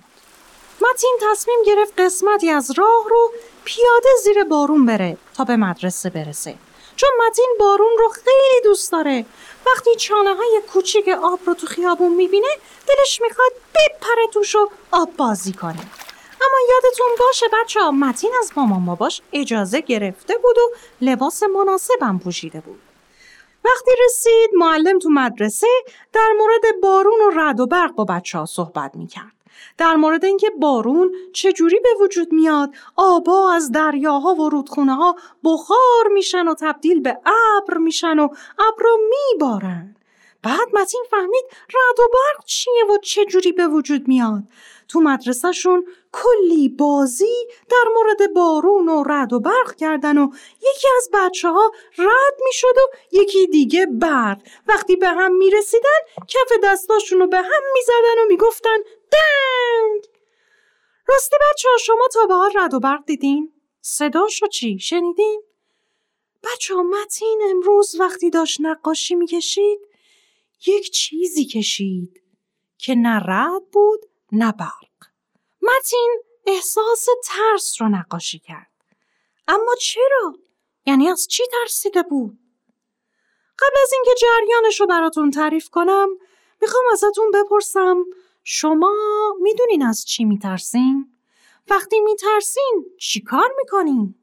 متین 0.80 1.18
تصمیم 1.30 1.62
گرفت 1.66 2.00
قسمتی 2.00 2.50
از 2.50 2.70
راه 2.70 3.04
رو 3.10 3.32
پیاده 3.64 4.08
زیر 4.24 4.44
بارون 4.44 4.86
بره 4.86 5.16
تا 5.34 5.44
به 5.44 5.56
مدرسه 5.56 6.10
برسه. 6.10 6.54
چون 6.96 7.10
متین 7.26 7.56
بارون 7.60 7.98
رو 7.98 8.08
خیلی 8.08 8.60
دوست 8.64 8.92
داره. 8.92 9.26
وقتی 9.66 9.94
چانه 9.96 10.34
های 10.34 10.62
کوچیک 10.72 11.08
آب 11.08 11.40
رو 11.46 11.54
تو 11.54 11.66
خیابون 11.66 12.14
می‌بینه 12.14 12.48
دلش 12.88 13.20
می‌خواد 13.20 13.52
بپره 13.74 14.26
توش 14.32 14.54
و 14.54 14.68
آب 14.90 15.16
بازی 15.16 15.52
کنه. 15.52 15.80
اما 16.42 16.58
یادتون 16.70 17.06
باشه 17.18 17.46
بچه 17.52 17.80
ها 17.80 17.90
متین 17.90 18.30
از 18.40 18.52
مامان 18.56 18.86
باباش 18.86 19.22
اجازه 19.32 19.80
گرفته 19.80 20.38
بود 20.38 20.58
و 20.58 20.72
لباس 21.00 21.42
مناسبم 21.42 22.20
پوشیده 22.24 22.60
بود. 22.60 22.80
وقتی 23.64 23.90
رسید 24.04 24.50
معلم 24.54 24.98
تو 24.98 25.08
مدرسه 25.08 25.66
در 26.12 26.32
مورد 26.38 26.80
بارون 26.82 27.20
و 27.20 27.40
رد 27.40 27.60
و 27.60 27.66
برق 27.66 27.92
با 27.92 28.04
بچه 28.04 28.38
ها 28.38 28.46
صحبت 28.46 28.90
می‌کرد. 28.94 29.41
در 29.78 29.96
مورد 29.96 30.24
اینکه 30.24 30.50
بارون 30.50 31.12
چجوری 31.32 31.80
به 31.80 31.88
وجود 32.04 32.32
میاد 32.32 32.70
آبا 32.96 33.52
از 33.52 33.72
دریاها 33.72 34.34
و 34.34 34.48
رودخونه 34.48 34.94
ها 34.94 35.16
بخار 35.44 36.08
میشن 36.14 36.48
و 36.48 36.54
تبدیل 36.54 37.00
به 37.00 37.18
ابر 37.26 37.76
میشن 37.76 38.18
و 38.18 38.28
ابر 38.58 38.82
رو 38.84 38.98
میبارن. 39.10 39.96
بعد 40.42 40.68
متین 40.74 41.04
فهمید 41.10 41.44
رد 41.50 42.00
و 42.00 42.02
برق 42.12 42.44
چیه 42.44 42.84
و 42.90 42.98
چجوری 43.02 43.52
به 43.52 43.66
وجود 43.66 44.08
میاد. 44.08 44.42
تو 44.92 45.00
مدرسهشون 45.00 45.86
کلی 46.12 46.68
بازی 46.68 47.46
در 47.70 47.84
مورد 47.94 48.34
بارون 48.34 48.88
و 48.88 49.02
رد 49.06 49.32
و 49.32 49.40
برق 49.40 49.76
کردن 49.76 50.18
و 50.18 50.28
یکی 50.56 50.88
از 50.96 51.10
بچه 51.12 51.48
ها 51.48 51.72
رد 51.98 52.34
می‌شد 52.46 52.76
و 52.76 52.96
یکی 53.12 53.46
دیگه 53.46 53.86
برق 53.86 54.38
وقتی 54.66 54.96
به 54.96 55.08
هم 55.08 55.32
می‌رسیدن 55.36 56.00
کف 56.28 56.52
دستاشون 56.64 57.18
رو 57.18 57.26
به 57.26 57.36
هم 57.36 57.62
می‌زدن 57.74 58.22
و 58.22 58.26
می‌گفتن 58.28 58.76
دنگ 59.12 60.04
راستی 61.06 61.36
بچه 61.50 61.68
ها 61.68 61.76
شما 61.76 62.08
تا 62.14 62.26
به 62.26 62.34
حال 62.34 62.50
رد 62.54 62.74
و 62.74 62.80
برق 62.80 63.04
دیدین؟ 63.04 63.52
صداشو 63.80 64.46
چی؟ 64.46 64.78
شنیدین؟ 64.78 65.42
بچه 66.42 66.74
ها 66.74 66.82
متین 66.82 67.40
امروز 67.50 68.00
وقتی 68.00 68.30
داشت 68.30 68.60
نقاشی 68.60 69.14
می‌کشید 69.14 69.80
یک 70.66 70.90
چیزی 70.90 71.44
کشید 71.44 72.22
که 72.78 72.94
نه 72.94 73.20
رد 73.26 73.70
بود 73.72 74.11
نه 74.32 74.52
برق 74.52 75.08
متین 75.62 76.22
احساس 76.46 77.06
ترس 77.24 77.80
رو 77.80 77.88
نقاشی 77.88 78.38
کرد 78.38 78.70
اما 79.48 79.74
چرا؟ 79.80 80.34
یعنی 80.86 81.08
از 81.08 81.26
چی 81.28 81.42
ترسیده 81.52 82.02
بود؟ 82.02 82.38
قبل 83.58 83.76
از 83.82 83.92
اینکه 83.92 84.10
جریانش 84.20 84.80
رو 84.80 84.86
براتون 84.86 85.30
تعریف 85.30 85.68
کنم 85.68 86.08
می‌خوام 86.62 86.84
ازتون 86.92 87.30
بپرسم 87.30 88.04
شما 88.44 88.96
می‌دونین 89.40 89.82
از 89.82 90.04
چی 90.04 90.24
میترسین؟ 90.24 91.18
وقتی 91.68 92.00
میترسین 92.00 92.84
چی 92.98 93.20
کار 93.22 93.54
می‌کنین؟ 93.58 94.21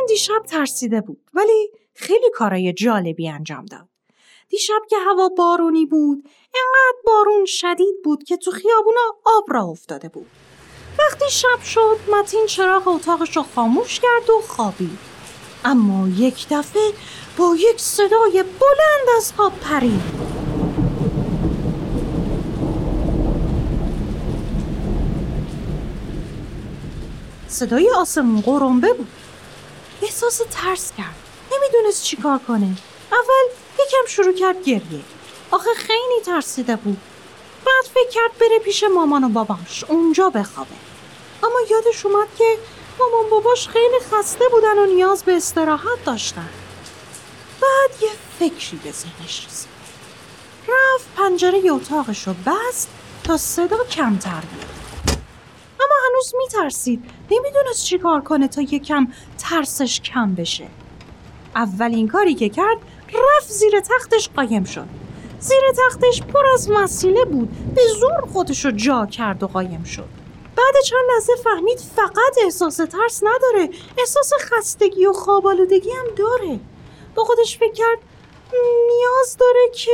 متین 0.00 0.06
دیشب 0.06 0.42
ترسیده 0.46 1.00
بود 1.00 1.30
ولی 1.34 1.70
خیلی 1.94 2.30
کارای 2.34 2.72
جالبی 2.72 3.28
انجام 3.28 3.66
داد. 3.66 3.88
دیشب 4.48 4.82
که 4.90 4.96
هوا 5.08 5.28
بارونی 5.28 5.86
بود 5.86 6.24
انقدر 6.54 6.98
بارون 7.06 7.44
شدید 7.44 8.02
بود 8.04 8.24
که 8.24 8.36
تو 8.36 8.50
خیابونا 8.50 9.00
آب 9.24 9.44
را 9.48 9.62
افتاده 9.62 10.08
بود. 10.08 10.26
وقتی 10.98 11.30
شب 11.30 11.62
شد 11.64 11.96
متین 12.12 12.46
چراغ 12.46 12.88
اتاقش 12.88 13.36
رو 13.36 13.42
خاموش 13.42 14.00
کرد 14.00 14.30
و 14.30 14.40
خوابید. 14.40 14.98
اما 15.64 16.08
یک 16.08 16.46
دفعه 16.50 16.92
با 17.36 17.56
یک 17.58 17.80
صدای 17.80 18.42
بلند 18.42 19.16
از 19.16 19.32
خواب 19.32 19.52
پرید. 19.60 20.02
صدای 27.48 27.90
آسمون 27.90 28.40
قرنبه 28.40 28.92
بود. 28.92 29.19
احساس 30.02 30.42
ترس 30.50 30.92
کرد. 30.98 31.14
نمی‌دونست 31.52 32.04
چی 32.04 32.16
کار 32.16 32.40
کنه. 32.48 32.76
اول 33.12 33.54
یکم 33.74 34.06
شروع 34.08 34.32
کرد 34.32 34.64
گریه. 34.64 35.02
آخه 35.50 35.70
خیلی 35.76 36.20
ترسیده 36.26 36.76
بود. 36.76 37.00
بعد 37.66 37.84
فکر 37.94 38.10
کرد 38.10 38.38
بره 38.40 38.58
پیش 38.58 38.84
مامان 38.94 39.24
و 39.24 39.28
باباش 39.28 39.84
اونجا 39.88 40.30
بخوابه. 40.30 40.74
اما 41.42 41.60
یادش 41.70 42.06
اومد 42.06 42.28
که 42.38 42.58
مامان 42.98 43.30
باباش 43.30 43.68
خیلی 43.68 43.98
خسته 44.12 44.44
بودن 44.48 44.78
و 44.78 44.86
نیاز 44.86 45.22
به 45.22 45.36
استراحت 45.36 46.04
داشتن 46.04 46.48
بعد 47.60 48.02
یه 48.02 48.08
فکری 48.38 48.76
به 48.84 48.92
ذهنش 48.92 49.46
رسید 49.46 49.70
رفت 50.68 51.06
پنجره 51.16 51.62
اتاقش 51.70 52.26
رو 52.26 52.34
بست 52.46 52.88
تا 53.24 53.36
صدا 53.36 53.84
کمتر 53.84 54.40
بیاد 54.40 54.69
اما 55.82 55.94
هنوز 56.08 56.34
میترسید. 56.38 57.04
نمی‌دونست 57.30 57.84
چی 57.84 57.98
کار 57.98 58.20
کنه 58.20 58.48
تا 58.48 58.60
یکم 58.60 59.08
ترسش 59.38 60.00
کم 60.00 60.34
بشه. 60.34 60.66
اولین 61.54 62.08
کاری 62.08 62.34
که 62.34 62.48
کرد 62.48 62.78
رفت 63.36 63.50
زیر 63.50 63.80
تختش 63.80 64.28
قایم 64.36 64.64
شد. 64.64 64.86
زیر 65.40 65.62
تختش 65.78 66.22
پر 66.22 66.46
از 66.46 66.70
مسیله 66.70 67.24
بود. 67.24 67.74
به 67.74 67.82
زور 68.00 68.20
خودش 68.32 68.64
رو 68.64 68.70
جا 68.70 69.06
کرد 69.06 69.42
و 69.42 69.46
قایم 69.46 69.84
شد. 69.84 70.08
بعد 70.56 70.74
چند 70.84 71.00
لحظه 71.14 71.32
فهمید 71.44 71.78
فقط 71.96 72.36
احساس 72.44 72.76
ترس 72.76 73.22
نداره. 73.22 73.70
احساس 73.98 74.32
خستگی 74.40 75.06
و 75.06 75.12
خوابالودگی 75.12 75.90
هم 75.90 76.14
داره. 76.16 76.60
با 77.14 77.24
خودش 77.24 77.58
فکر 77.58 77.72
کرد 77.72 77.98
نیاز 78.88 79.36
داره 79.36 79.70
که 79.74 79.92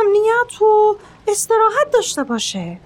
امنیت 0.00 0.62
و 0.62 0.96
استراحت 1.28 1.90
داشته 1.92 2.24
باشه. 2.24 2.80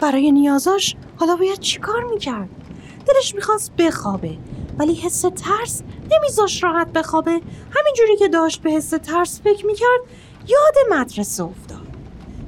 برای 0.00 0.32
نیازاش 0.32 0.96
حالا 1.16 1.36
باید 1.36 1.58
چیکار 1.58 2.04
می‌کرد؟ 2.04 2.48
دلش 3.06 3.34
می‌خواست 3.34 3.76
بخوابه 3.76 4.38
ولی 4.78 4.94
حس 4.94 5.20
ترس 5.20 5.82
نمیذاش 6.12 6.62
راحت 6.62 6.92
بخوابه. 6.92 7.40
همینجوری 7.70 8.16
که 8.18 8.28
داشت 8.28 8.62
به 8.62 8.70
حس 8.70 8.90
ترس 8.90 9.40
فکر 9.40 9.66
می‌کرد 9.66 10.00
یاد 10.48 10.98
مدرسه 10.98 11.42
افتاد. 11.42 11.78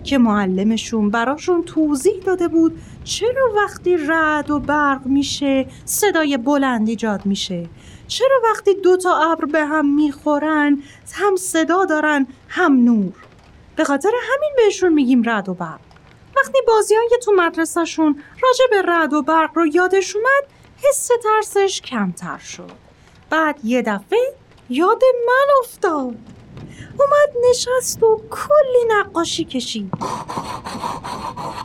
که 0.05 0.19
معلمشون 0.19 1.11
براشون 1.11 1.63
توضیح 1.63 2.23
داده 2.27 2.49
بود 2.49 2.81
چرا 3.05 3.53
وقتی 3.57 3.97
رعد 3.97 4.51
و 4.51 4.59
برق 4.59 5.07
میشه 5.07 5.67
صدای 5.85 6.37
بلند 6.37 6.89
ایجاد 6.89 7.27
میشه. 7.27 7.67
چرا 8.09 8.41
وقتی 8.51 8.75
دو 8.75 8.97
تا 8.97 9.33
ابر 9.33 9.45
به 9.45 9.67
هم 9.67 9.95
می‌خورن 9.95 10.83
هم 11.13 11.37
صدا 11.37 11.85
دارن 11.85 12.27
هم 12.49 12.85
نور. 12.85 13.13
به 13.77 13.85
خاطر 13.85 14.11
همین 14.23 14.51
بهشون 14.57 14.93
میگیم 14.93 15.23
رعد 15.23 15.49
و 15.49 15.55
برق. 15.55 15.90
وقتی 16.43 16.59
بازیان 16.67 17.09
که 17.11 17.17
تو 17.17 17.33
مدرسهشون 17.33 18.23
راجع 18.43 18.65
به 18.71 18.83
رعد 18.83 19.13
و 19.13 19.23
برق 19.23 19.51
رو 19.55 19.67
یادش 19.67 20.17
اومد 20.17 20.45
حس 20.83 21.11
ترسش 21.23 21.81
کمتر 21.81 22.39
شد. 22.39 22.71
بعد 23.31 23.65
یه 23.65 23.83
دفعه 23.83 24.35
یاد 24.69 25.03
من 25.27 25.47
افتاد. 25.61 26.15
اومد 26.99 27.51
نشست 27.51 28.03
و 28.03 28.21
کلی 28.31 28.85
نقاشی 28.89 29.45
کشید. 29.45 29.93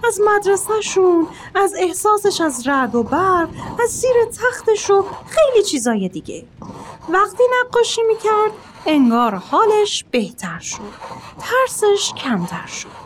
از 0.08 0.22
مدرسهشون 0.26 1.28
از 1.56 1.74
احساسش 1.78 2.42
از 2.42 2.68
رعد 2.68 2.96
و 2.96 3.04
برق 3.04 3.50
از 3.84 3.90
زیر 3.90 4.26
تختش 4.26 4.90
و 4.90 5.06
خیلی 5.28 5.66
چیزای 5.66 6.10
دیگه. 6.10 6.46
وقتی 7.10 7.44
نقاشی 7.64 8.02
می‌کرد 8.04 8.52
انگار 8.86 9.36
حالش 9.36 10.06
بهتر 10.12 10.60
شد. 10.60 10.80
ترسش 11.40 12.14
کمتر 12.14 12.68
شد. 12.68 13.05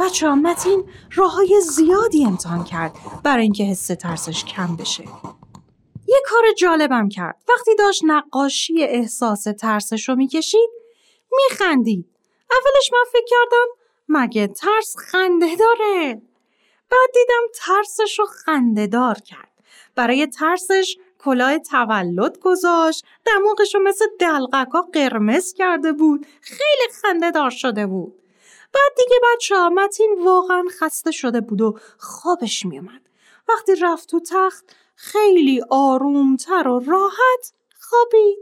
بچه 0.00 0.28
ها 0.28 0.34
متین 0.34 0.84
راه 1.14 1.32
های 1.32 1.60
زیادی 1.60 2.26
امتحان 2.26 2.64
کرد 2.64 2.92
برای 3.24 3.42
اینکه 3.42 3.64
حس 3.64 3.86
ترسش 3.86 4.44
کم 4.44 4.76
بشه. 4.76 5.04
یه 6.08 6.22
کار 6.26 6.42
جالبم 6.58 7.08
کرد. 7.08 7.42
وقتی 7.48 7.74
داشت 7.74 8.02
نقاشی 8.04 8.84
احساس 8.84 9.44
ترسش 9.58 10.08
رو 10.08 10.14
می‌کشید 10.14 10.70
میخندید. 11.32 12.06
اولش 12.50 12.92
من 12.92 13.04
فکر 13.12 13.26
کردم 13.26 13.66
مگه 14.08 14.46
ترس 14.46 14.96
خنده 14.98 15.56
داره؟ 15.56 16.22
بعد 16.90 17.10
دیدم 17.14 17.42
ترسش 17.54 18.18
رو 18.18 18.26
خنده 18.26 18.86
دار 18.86 19.14
کرد. 19.14 19.48
برای 19.94 20.26
ترسش 20.26 20.96
کلاه 21.18 21.58
تولد 21.58 22.38
گذاشت. 22.38 23.04
دماغش 23.26 23.74
رو 23.74 23.80
مثل 23.82 24.04
دلقکا 24.18 24.82
قرمز 24.82 25.52
کرده 25.52 25.92
بود. 25.92 26.26
خیلی 26.40 26.92
خنده 27.02 27.30
دار 27.30 27.50
شده 27.50 27.86
بود. 27.86 28.21
بعد 28.74 28.92
دیگه 28.96 29.16
بچه 29.32 29.56
ها 29.56 29.70
متین 29.70 30.16
واقعا 30.24 30.64
خسته 30.80 31.10
شده 31.10 31.40
بود 31.40 31.60
و 31.60 31.78
خوابش 31.98 32.66
میومد 32.66 33.08
وقتی 33.48 33.74
رفت 33.74 34.08
تو 34.08 34.20
تخت 34.20 34.64
خیلی 34.94 35.62
آرومتر 35.70 36.68
و 36.68 36.80
راحت 36.80 37.52
خوابید. 37.80 38.38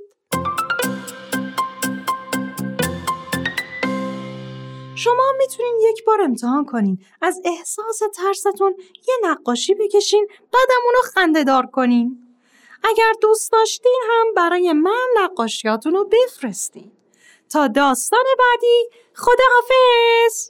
شما 4.95 5.33
می‌تونین 5.39 5.79
یک 5.91 6.05
بار 6.05 6.21
امتحان 6.21 6.65
کنین. 6.65 6.99
از 7.23 7.41
احساس 7.45 7.99
ترستون 8.15 8.75
یه 9.09 9.15
نقاشی 9.23 9.75
بکشین 9.75 10.27
بعدم 10.31 10.83
اونو 10.85 10.99
خنده 11.15 11.45
دار 11.45 11.67
کنین. 11.67 12.37
اگر 12.85 13.13
دوست 13.23 13.53
داشتین 13.53 14.03
هم 14.11 14.35
برای 14.37 14.73
من 14.73 15.07
نقاشیاتون 15.17 15.93
رو 15.93 16.05
بفرستین. 16.13 16.93
تا 17.53 17.67
داستان 17.69 18.25
بعدی 18.39 18.91
خداحافظ! 19.15 20.50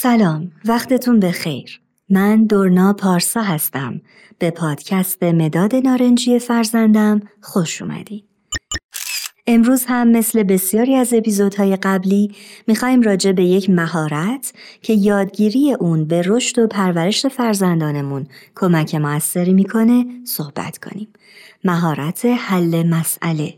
سلام 0.00 0.52
وقتتون 0.64 1.20
بخیر. 1.20 1.80
من 2.10 2.44
دورنا 2.44 2.92
پارسا 2.92 3.42
هستم. 3.42 4.00
به 4.38 4.50
پادکست 4.50 5.22
مداد 5.22 5.74
نارنجی 5.74 6.38
فرزندم 6.38 7.20
خوش 7.40 7.82
اومدین 7.82 8.22
امروز 9.46 9.84
هم 9.88 10.08
مثل 10.08 10.42
بسیاری 10.42 10.94
از 10.94 11.14
اپیزودهای 11.14 11.76
قبلی 11.76 12.34
می‌خوایم 12.66 13.02
راجع 13.02 13.32
به 13.32 13.44
یک 13.44 13.70
مهارت 13.70 14.52
که 14.82 14.92
یادگیری 14.92 15.72
اون 15.80 16.04
به 16.04 16.22
رشد 16.26 16.58
و 16.58 16.66
پرورش 16.66 17.26
فرزندانمون 17.26 18.26
کمک 18.56 18.94
موثری 18.94 19.52
می‌کنه 19.52 20.06
صحبت 20.24 20.78
کنیم. 20.78 21.08
مهارت 21.64 22.24
حل 22.24 22.86
مسئله. 22.88 23.54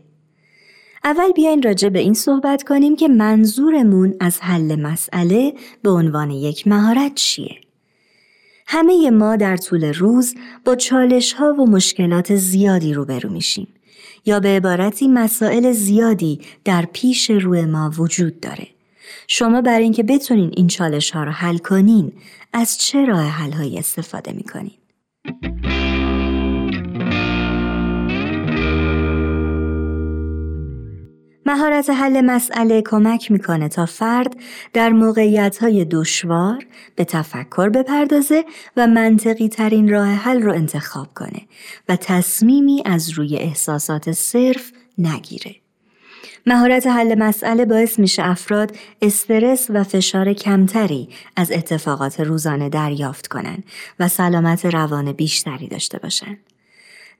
اول 1.03 1.31
بیاین 1.31 1.61
راجع 1.61 1.89
به 1.89 1.99
این 1.99 2.13
صحبت 2.13 2.63
کنیم 2.63 2.95
که 2.95 3.07
منظورمون 3.07 4.15
از 4.19 4.39
حل 4.41 4.75
مسئله 4.75 5.53
به 5.81 5.89
عنوان 5.89 6.31
یک 6.31 6.67
مهارت 6.67 7.15
چیه. 7.15 7.55
همه 8.67 9.09
ما 9.09 9.35
در 9.35 9.57
طول 9.57 9.93
روز 9.93 10.35
با 10.65 10.75
چالش 10.75 11.33
ها 11.33 11.53
و 11.53 11.69
مشکلات 11.69 12.35
زیادی 12.35 12.93
روبرو 12.93 13.29
میشیم 13.29 13.67
یا 14.25 14.39
به 14.39 14.49
عبارتی 14.49 15.07
مسائل 15.07 15.71
زیادی 15.71 16.39
در 16.65 16.85
پیش 16.93 17.29
روی 17.29 17.65
ما 17.65 17.91
وجود 17.97 18.39
داره. 18.39 18.67
شما 19.27 19.61
برای 19.61 19.83
اینکه 19.83 20.03
بتونین 20.03 20.51
این 20.57 20.67
چالش 20.67 21.11
ها 21.11 21.23
رو 21.23 21.31
حل 21.31 21.57
کنین 21.57 22.11
از 22.53 22.77
چه 22.77 23.05
راه 23.05 23.25
حل 23.25 23.51
هایی 23.51 23.77
استفاده 23.77 24.33
می‌کنین؟ 24.33 24.71
مهارت 31.51 31.89
حل 31.89 32.21
مسئله 32.21 32.81
کمک 32.81 33.31
می‌کنه 33.31 33.69
تا 33.69 33.85
فرد 33.85 34.35
در 34.73 34.89
موقعیت 34.89 35.57
های 35.57 35.85
دشوار 35.85 36.65
به 36.95 37.05
تفکر 37.05 37.69
بپردازه 37.69 38.45
و 38.77 38.87
منطقی 38.87 39.49
ترین 39.49 39.89
راه 39.89 40.07
حل 40.07 40.41
رو 40.41 40.53
انتخاب 40.53 41.07
کنه 41.15 41.41
و 41.89 41.95
تصمیمی 41.95 42.83
از 42.85 43.09
روی 43.09 43.35
احساسات 43.37 44.11
صرف 44.11 44.71
نگیره. 44.97 45.55
مهارت 46.45 46.87
حل 46.87 47.15
مسئله 47.19 47.65
باعث 47.65 47.99
میشه 47.99 48.23
افراد 48.29 48.75
استرس 49.01 49.67
و 49.69 49.83
فشار 49.83 50.33
کمتری 50.33 51.09
از 51.35 51.51
اتفاقات 51.51 52.19
روزانه 52.19 52.69
دریافت 52.69 53.27
کنن 53.27 53.63
و 53.99 54.07
سلامت 54.07 54.65
روان 54.65 55.11
بیشتری 55.11 55.67
داشته 55.67 55.99
باشند. 55.99 56.50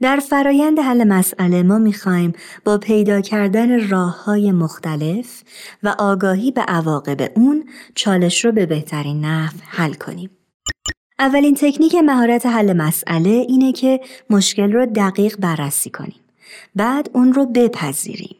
در 0.01 0.19
فرایند 0.19 0.79
حل 0.79 1.03
مسئله 1.03 1.63
ما 1.63 1.77
می‌خوایم 1.77 2.33
با 2.65 2.77
پیدا 2.77 3.21
کردن 3.21 3.89
راه 3.89 4.23
های 4.23 4.51
مختلف 4.51 5.43
و 5.83 5.95
آگاهی 5.99 6.51
به 6.51 6.61
عواقب 6.61 7.31
اون 7.35 7.65
چالش 7.95 8.45
رو 8.45 8.51
به 8.51 8.65
بهترین 8.65 9.25
نحو 9.25 9.57
حل 9.67 9.93
کنیم. 9.93 10.29
اولین 11.19 11.55
تکنیک 11.55 11.95
مهارت 11.95 12.45
حل 12.45 12.73
مسئله 12.73 13.29
اینه 13.29 13.71
که 13.71 13.99
مشکل 14.29 14.71
رو 14.71 14.85
دقیق 14.85 15.37
بررسی 15.39 15.89
کنیم. 15.89 16.21
بعد 16.75 17.09
اون 17.13 17.33
رو 17.33 17.45
بپذیریم 17.45 18.35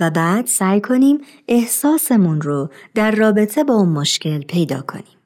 و 0.00 0.10
بعد 0.10 0.46
سعی 0.46 0.80
کنیم 0.80 1.18
احساسمون 1.48 2.40
رو 2.40 2.70
در 2.94 3.10
رابطه 3.10 3.64
با 3.64 3.74
اون 3.74 3.88
مشکل 3.88 4.42
پیدا 4.42 4.80
کنیم. 4.80 5.21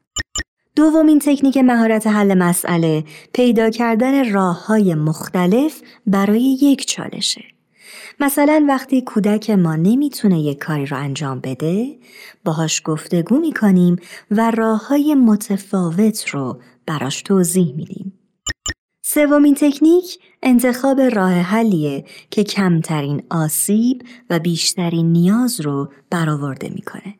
دومین 0.77 1.19
تکنیک 1.19 1.57
مهارت 1.57 2.07
حل 2.07 2.35
مسئله 2.35 3.05
پیدا 3.33 3.71
کردن 3.71 4.33
راه 4.33 4.67
های 4.67 4.95
مختلف 4.95 5.81
برای 6.07 6.59
یک 6.63 6.87
چالشه. 6.87 7.45
مثلا 8.21 8.65
وقتی 8.69 9.03
کودک 9.03 9.51
ما 9.51 9.77
نمی‌تونه 9.77 10.41
یک 10.41 10.59
کاری 10.59 10.87
رو 10.87 10.97
انجام 10.97 11.41
بده 11.41 11.99
باهاش 12.45 12.83
گفتگو 12.85 13.39
می‌کنیم 13.39 13.97
و 14.31 14.51
راه 14.51 14.89
های 14.89 15.15
متفاوت 15.15 16.29
رو 16.29 16.61
براش 16.87 17.23
توضیح 17.23 17.75
میدیم. 17.77 18.13
سومین 19.05 19.55
تکنیک 19.55 20.19
انتخاب 20.43 21.01
راه 21.01 21.33
حلیه 21.33 22.05
که 22.31 22.45
کمترین 22.45 23.23
آسیب 23.31 24.03
و 24.31 24.39
بیشترین 24.39 25.13
نیاز 25.13 25.61
رو 25.61 25.89
برآورده 26.11 26.69
می‌کنه. 26.69 27.15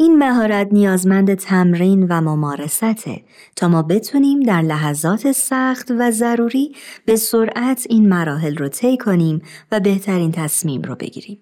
این 0.00 0.18
مهارت 0.18 0.68
نیازمند 0.72 1.34
تمرین 1.34 2.06
و 2.08 2.20
ممارسته 2.20 3.22
تا 3.56 3.68
ما 3.68 3.82
بتونیم 3.82 4.40
در 4.40 4.62
لحظات 4.62 5.32
سخت 5.32 5.90
و 5.98 6.10
ضروری 6.10 6.72
به 7.04 7.16
سرعت 7.16 7.86
این 7.90 8.08
مراحل 8.08 8.56
رو 8.56 8.68
طی 8.68 8.96
کنیم 8.96 9.42
و 9.72 9.80
بهترین 9.80 10.32
تصمیم 10.32 10.82
رو 10.82 10.94
بگیریم. 10.94 11.38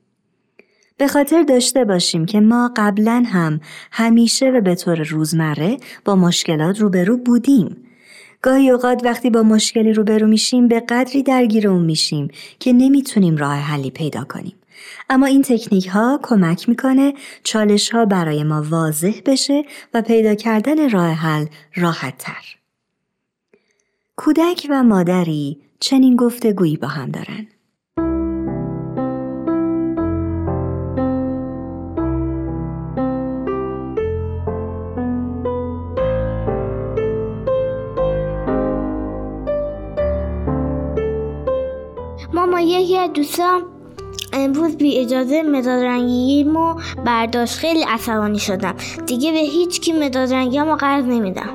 به 0.97 1.09
خاطر 1.09 1.43
داشته 1.43 1.85
باشیم 1.85 2.27
که 2.27 2.41
ما 2.41 2.73
قبلا 2.77 3.25
هم 3.27 3.61
همیشه 3.93 4.51
و 4.51 4.61
به 4.61 4.75
طور 4.75 5.03
روزمره 5.03 5.77
با 6.05 6.17
مشکلات 6.17 6.81
روبرو 6.81 7.17
بودیم. 7.17 7.77
گاهی 8.43 8.71
اوقات 8.71 9.05
وقتی 9.05 9.31
با 9.31 9.43
مشکلی 9.43 9.93
روبرو 9.93 10.27
میشیم 10.27 10.69
به 10.69 10.81
قدری 10.81 11.23
درگیر 11.23 11.69
اون 11.69 11.85
میشیم 11.85 12.29
که 12.59 12.73
نمی‌تونیم 12.73 13.37
راه 13.37 13.55
حلی 13.55 13.91
پیدا 13.91 14.25
کنیم. 14.25 14.55
اما 15.11 15.27
این 15.27 15.43
تکنیک 15.43 15.87
ها 15.87 16.21
کمک 16.23 16.69
می‌کنه 16.69 17.15
چالش 17.43 17.91
ها 17.91 18.05
برای 18.05 18.45
ما 18.45 18.63
واضح 18.71 19.21
بشه 19.27 19.65
و 19.95 20.03
پیدا 20.03 20.35
کردن 20.35 20.91
راه 20.91 21.11
حل 21.11 21.47
راحت 21.77 22.19
تر. 22.19 22.57
کودک 24.17 24.67
و 24.71 24.83
مادری 24.83 25.61
چنین 25.81 26.17
گفتگویی 26.17 26.77
با 26.77 26.89
هم 26.89 27.11
دارن. 27.11 27.47
ماما 42.33 42.61
یکی 42.61 42.99
از 42.99 43.13
دوستان 43.13 43.76
امروز 44.37 44.77
بی 44.77 44.99
اجازه 44.99 45.43
مداد 45.43 45.83
رنگیمو 45.85 46.75
برداشت. 47.05 47.55
خیلی 47.55 47.83
عصبانی 47.83 48.39
شدم. 48.39 48.75
دیگه 49.07 49.33
به 49.33 49.39
هیچ 49.39 49.81
کی 49.81 49.93
مداد 49.93 50.33
رنگیمو 50.33 50.75
قرض 50.75 51.05
نمیدم. 51.05 51.51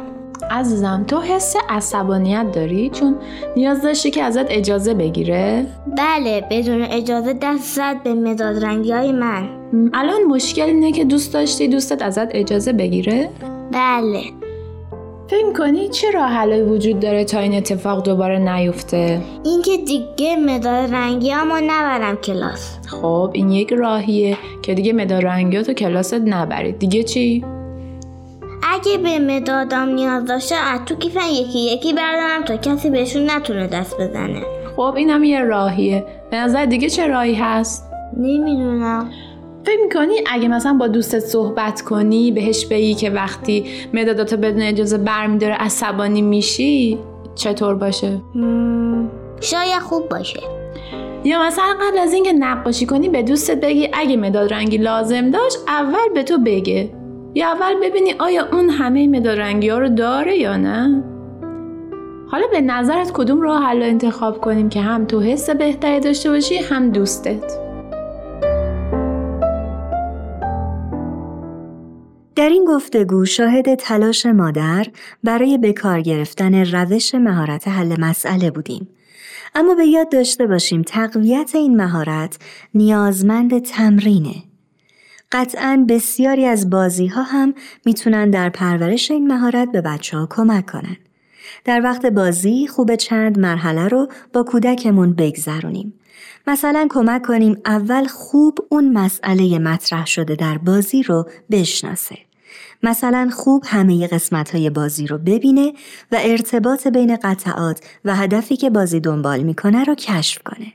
عزیزم 0.51 1.03
تو 1.07 1.19
حس 1.19 1.55
عصبانیت 1.69 2.51
داری؟ 2.51 2.89
چون 2.89 3.15
نیاز 3.55 3.81
داشتی 3.81 4.11
که 4.11 4.23
ازت 4.23 4.45
اجازه 4.49 4.93
بگیره؟ 4.93 5.65
بله 5.97 6.47
بدون 6.51 6.81
اجازه 6.81 7.33
دست 7.41 7.75
زد 7.75 8.03
به 8.03 8.13
مداد 8.13 8.65
رنگی 8.65 8.91
های 8.91 9.11
من 9.11 9.49
الان 9.93 10.23
مشکل 10.23 10.61
اینه 10.61 10.91
که 10.91 11.05
دوست 11.05 11.33
داشتی 11.33 11.67
دوستت 11.67 12.01
ازت 12.01 12.27
اجازه 12.31 12.73
بگیره؟ 12.73 13.29
بله. 13.71 14.23
فکر 15.31 15.53
کنی 15.53 15.89
چه 15.89 16.11
راه 16.11 16.45
وجود 16.61 16.99
داره 16.99 17.23
تا 17.23 17.39
این 17.39 17.53
اتفاق 17.53 18.03
دوباره 18.03 18.39
نیفته؟ 18.39 19.21
اینکه 19.43 19.77
دیگه 19.77 20.35
مداد 20.35 20.93
رنگی 20.93 21.33
نبرم 21.63 22.15
کلاس 22.15 22.77
خب 22.87 23.31
این 23.33 23.51
یک 23.51 23.73
راهیه 23.73 24.37
که 24.61 24.73
دیگه 24.73 24.93
مداد 24.93 25.25
رنگیات 25.25 25.65
تو 25.65 25.73
کلاست 25.73 26.13
نبرید 26.13 26.79
دیگه 26.79 27.03
چی؟ 27.03 27.45
اگه 28.73 28.97
به 28.97 29.19
مدادم 29.19 29.89
نیاز 29.89 30.25
داشته 30.25 30.55
از 30.55 30.79
تو 30.85 30.95
کیفن 30.95 31.27
یکی 31.27 31.59
یکی 31.59 31.93
بردارم 31.93 32.43
تا 32.45 32.57
کسی 32.57 32.89
بهشون 32.89 33.31
نتونه 33.31 33.67
دست 33.67 34.01
بزنه 34.01 34.41
خب 34.75 34.93
این 34.97 35.09
هم 35.09 35.23
یه 35.23 35.41
راهیه 35.41 36.05
به 36.31 36.37
نظر 36.37 36.65
دیگه 36.65 36.89
چه 36.89 37.07
راهی 37.07 37.35
هست؟ 37.35 37.91
نمی‌دونم 38.17 39.09
فکر 39.65 39.81
می‌کنی 39.83 40.15
اگه 40.31 40.47
مثلا 40.47 40.73
با 40.73 40.87
دوستت 40.87 41.19
صحبت 41.19 41.81
کنی 41.81 42.31
بهش 42.31 42.65
بگی 42.65 42.93
که 42.93 43.09
وقتی 43.09 43.65
مداداتو 43.93 44.37
بدون 44.37 44.61
اجازه 44.61 44.97
برمیداره 44.97 45.53
عصبانی 45.53 46.21
میشی 46.21 46.99
چطور 47.35 47.75
باشه؟ 47.75 48.21
شاید 49.41 49.79
خوب 49.79 50.09
باشه. 50.09 50.39
یا 51.23 51.43
مثلا 51.43 51.73
قبل 51.81 51.97
از 51.97 52.13
اینکه 52.13 52.33
نقاشی 52.33 52.85
کنی 52.85 53.09
به 53.09 53.23
دوستت 53.23 53.61
بگی 53.61 53.89
اگه 53.93 54.17
مداد 54.17 54.53
رنگی 54.53 54.77
لازم 54.77 55.31
داشت 55.31 55.57
اول 55.67 56.13
به 56.13 56.23
تو 56.23 56.37
بگه. 56.37 56.89
یا 57.35 57.47
اول 57.47 57.73
ببینی 57.83 58.13
آیا 58.19 58.47
اون 58.51 58.69
همه 58.69 59.07
مداد 59.07 59.39
رنگی 59.39 59.69
ها 59.69 59.79
رو 59.79 59.89
داره 59.89 60.37
یا 60.37 60.57
نه. 60.57 61.03
حالا 62.31 62.43
به 62.51 62.61
نظرت 62.61 63.11
کدوم 63.11 63.41
راه 63.41 63.63
حل 63.63 63.83
انتخاب 63.83 64.41
کنیم 64.41 64.69
که 64.69 64.81
هم 64.81 65.05
تو 65.05 65.19
حس 65.19 65.49
بهتری 65.49 65.99
داشته 65.99 66.29
باشی 66.29 66.57
هم 66.57 66.89
دوستت؟ 66.89 67.70
در 72.35 72.49
این 72.49 72.65
گفتگو 72.65 73.25
شاهد 73.25 73.75
تلاش 73.75 74.25
مادر 74.25 74.87
برای 75.23 75.57
به 75.57 75.73
کار 75.73 76.01
گرفتن 76.01 76.65
روش 76.65 77.15
مهارت 77.15 77.67
حل 77.67 78.01
مسئله 78.01 78.51
بودیم. 78.51 78.87
اما 79.55 79.75
به 79.75 79.85
یاد 79.85 80.11
داشته 80.11 80.47
باشیم 80.47 80.81
تقویت 80.81 81.51
این 81.53 81.77
مهارت 81.77 82.39
نیازمند 82.73 83.59
تمرینه. 83.59 84.35
قطعا 85.31 85.85
بسیاری 85.89 86.45
از 86.45 86.69
بازی 86.69 87.07
ها 87.07 87.23
هم 87.23 87.53
می‌تونن 87.85 88.29
در 88.29 88.49
پرورش 88.49 89.11
این 89.11 89.27
مهارت 89.27 89.71
به 89.71 89.81
بچه 89.81 90.17
ها 90.17 90.27
کمک 90.29 90.65
کنن. 90.65 90.97
در 91.65 91.81
وقت 91.83 92.05
بازی 92.05 92.67
خوب 92.67 92.95
چند 92.95 93.39
مرحله 93.39 93.87
رو 93.87 94.07
با 94.33 94.43
کودکمون 94.43 95.13
بگذرونیم. 95.13 95.93
مثلا 96.47 96.87
کمک 96.89 97.21
کنیم 97.21 97.61
اول 97.65 98.07
خوب 98.07 98.57
اون 98.69 98.93
مسئله 98.93 99.59
مطرح 99.59 100.05
شده 100.05 100.35
در 100.35 100.57
بازی 100.57 101.03
رو 101.03 101.29
بشناسه. 101.51 102.17
مثلا 102.83 103.29
خوب 103.33 103.63
همه 103.67 104.07
قسمت 104.07 104.55
های 104.55 104.69
بازی 104.69 105.07
رو 105.07 105.17
ببینه 105.17 105.73
و 106.11 106.17
ارتباط 106.21 106.87
بین 106.87 107.15
قطعات 107.15 107.79
و 108.05 108.15
هدفی 108.15 108.57
که 108.57 108.69
بازی 108.69 108.99
دنبال 108.99 109.43
می‌کنه 109.43 109.83
رو 109.83 109.95
کشف 109.95 110.41
کنه. 110.45 110.73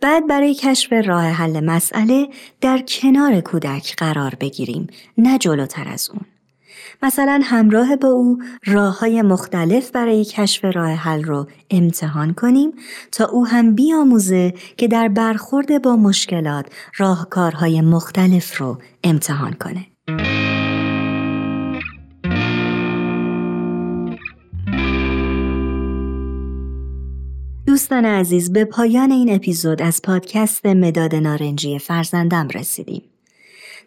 بعد 0.00 0.26
برای 0.26 0.54
کشف 0.54 0.92
راه 0.92 1.24
حل 1.24 1.64
مسئله 1.64 2.28
در 2.60 2.78
کنار 2.78 3.40
کودک 3.40 3.96
قرار 3.96 4.34
بگیریم 4.40 4.86
نه 5.18 5.38
جلوتر 5.38 5.88
از 5.88 6.10
اون. 6.10 6.39
مثلا 7.02 7.40
همراه 7.44 7.96
با 7.96 8.08
او 8.08 8.38
راه 8.66 8.98
های 8.98 9.22
مختلف 9.22 9.90
برای 9.90 10.24
کشف 10.24 10.64
راه 10.64 10.90
حل 10.90 11.22
رو 11.22 11.46
امتحان 11.70 12.34
کنیم 12.34 12.72
تا 13.12 13.24
او 13.24 13.46
هم 13.46 13.74
بیاموزه 13.74 14.54
که 14.76 14.88
در 14.88 15.08
برخورد 15.08 15.82
با 15.82 15.96
مشکلات 15.96 16.66
راهکارهای 16.96 17.80
مختلف 17.80 18.60
رو 18.60 18.78
امتحان 19.04 19.52
کنه. 19.52 19.86
دوستان 27.66 28.04
عزیز 28.04 28.52
به 28.52 28.64
پایان 28.64 29.10
این 29.10 29.34
اپیزود 29.34 29.82
از 29.82 30.02
پادکست 30.02 30.66
مداد 30.66 31.14
نارنجی 31.14 31.78
فرزندم 31.78 32.48
رسیدیم. 32.54 33.09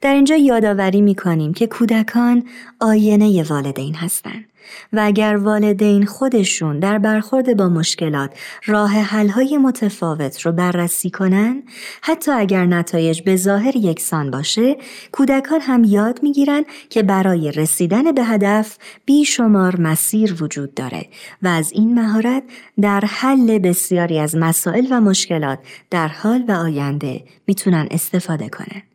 در 0.03 0.13
اینجا 0.13 0.35
یادآوری 0.35 1.01
می 1.01 1.15
کنیم 1.15 1.53
که 1.53 1.67
کودکان 1.67 2.43
آینه 2.79 3.43
والدین 3.43 3.95
هستند 3.95 4.45
و 4.93 5.01
اگر 5.03 5.35
والدین 5.35 6.05
خودشون 6.05 6.79
در 6.79 6.97
برخورد 6.97 7.57
با 7.57 7.69
مشکلات 7.69 8.39
راه 8.65 8.91
حل‌های 8.91 9.57
متفاوت 9.57 10.41
رو 10.41 10.51
بررسی 10.51 11.09
کنن 11.09 11.63
حتی 12.01 12.31
اگر 12.31 12.65
نتایج 12.65 13.21
به 13.21 13.35
ظاهر 13.35 13.75
یکسان 13.75 14.31
باشه 14.31 14.77
کودکان 15.11 15.61
هم 15.61 15.83
یاد 15.83 16.19
می‌گیرن 16.23 16.63
که 16.89 17.03
برای 17.03 17.51
رسیدن 17.51 18.11
به 18.11 18.23
هدف 18.23 18.77
بیشمار 19.05 19.81
مسیر 19.81 20.43
وجود 20.43 20.73
داره 20.73 21.05
و 21.41 21.47
از 21.47 21.71
این 21.71 21.99
مهارت 21.99 22.43
در 22.81 23.03
حل 23.05 23.59
بسیاری 23.59 24.19
از 24.19 24.35
مسائل 24.35 24.87
و 24.91 25.01
مشکلات 25.01 25.59
در 25.89 26.07
حال 26.07 26.43
و 26.47 26.51
آینده 26.51 27.23
می‌تونن 27.47 27.87
استفاده 27.91 28.49
کنن. 28.49 28.92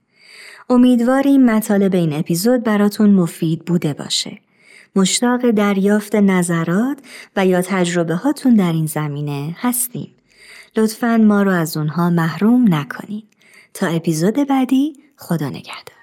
امیدواریم 0.71 1.45
مطالب 1.45 1.95
این 1.95 2.13
اپیزود 2.13 2.65
براتون 2.65 3.11
مفید 3.11 3.65
بوده 3.65 3.95
باشه. 3.95 4.39
مشتاق 4.97 5.51
دریافت 5.51 6.15
نظرات 6.15 6.99
و 7.37 7.47
یا 7.47 7.63
تجربه 7.63 8.15
هاتون 8.15 8.55
در 8.55 8.73
این 8.73 8.87
زمینه 8.87 9.57
هستیم. 9.59 10.15
لطفاً 10.77 11.17
ما 11.17 11.43
رو 11.43 11.51
از 11.51 11.77
اونها 11.77 12.11
محروم 12.11 12.75
نکنید. 12.75 13.25
تا 13.75 13.87
اپیزود 13.87 14.35
بعدی 14.49 14.93
خدا 15.17 15.49
نگهدار. 15.49 15.99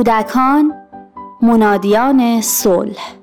کودکان 0.00 0.72
منادیان 1.42 2.40
صلح. 2.40 3.19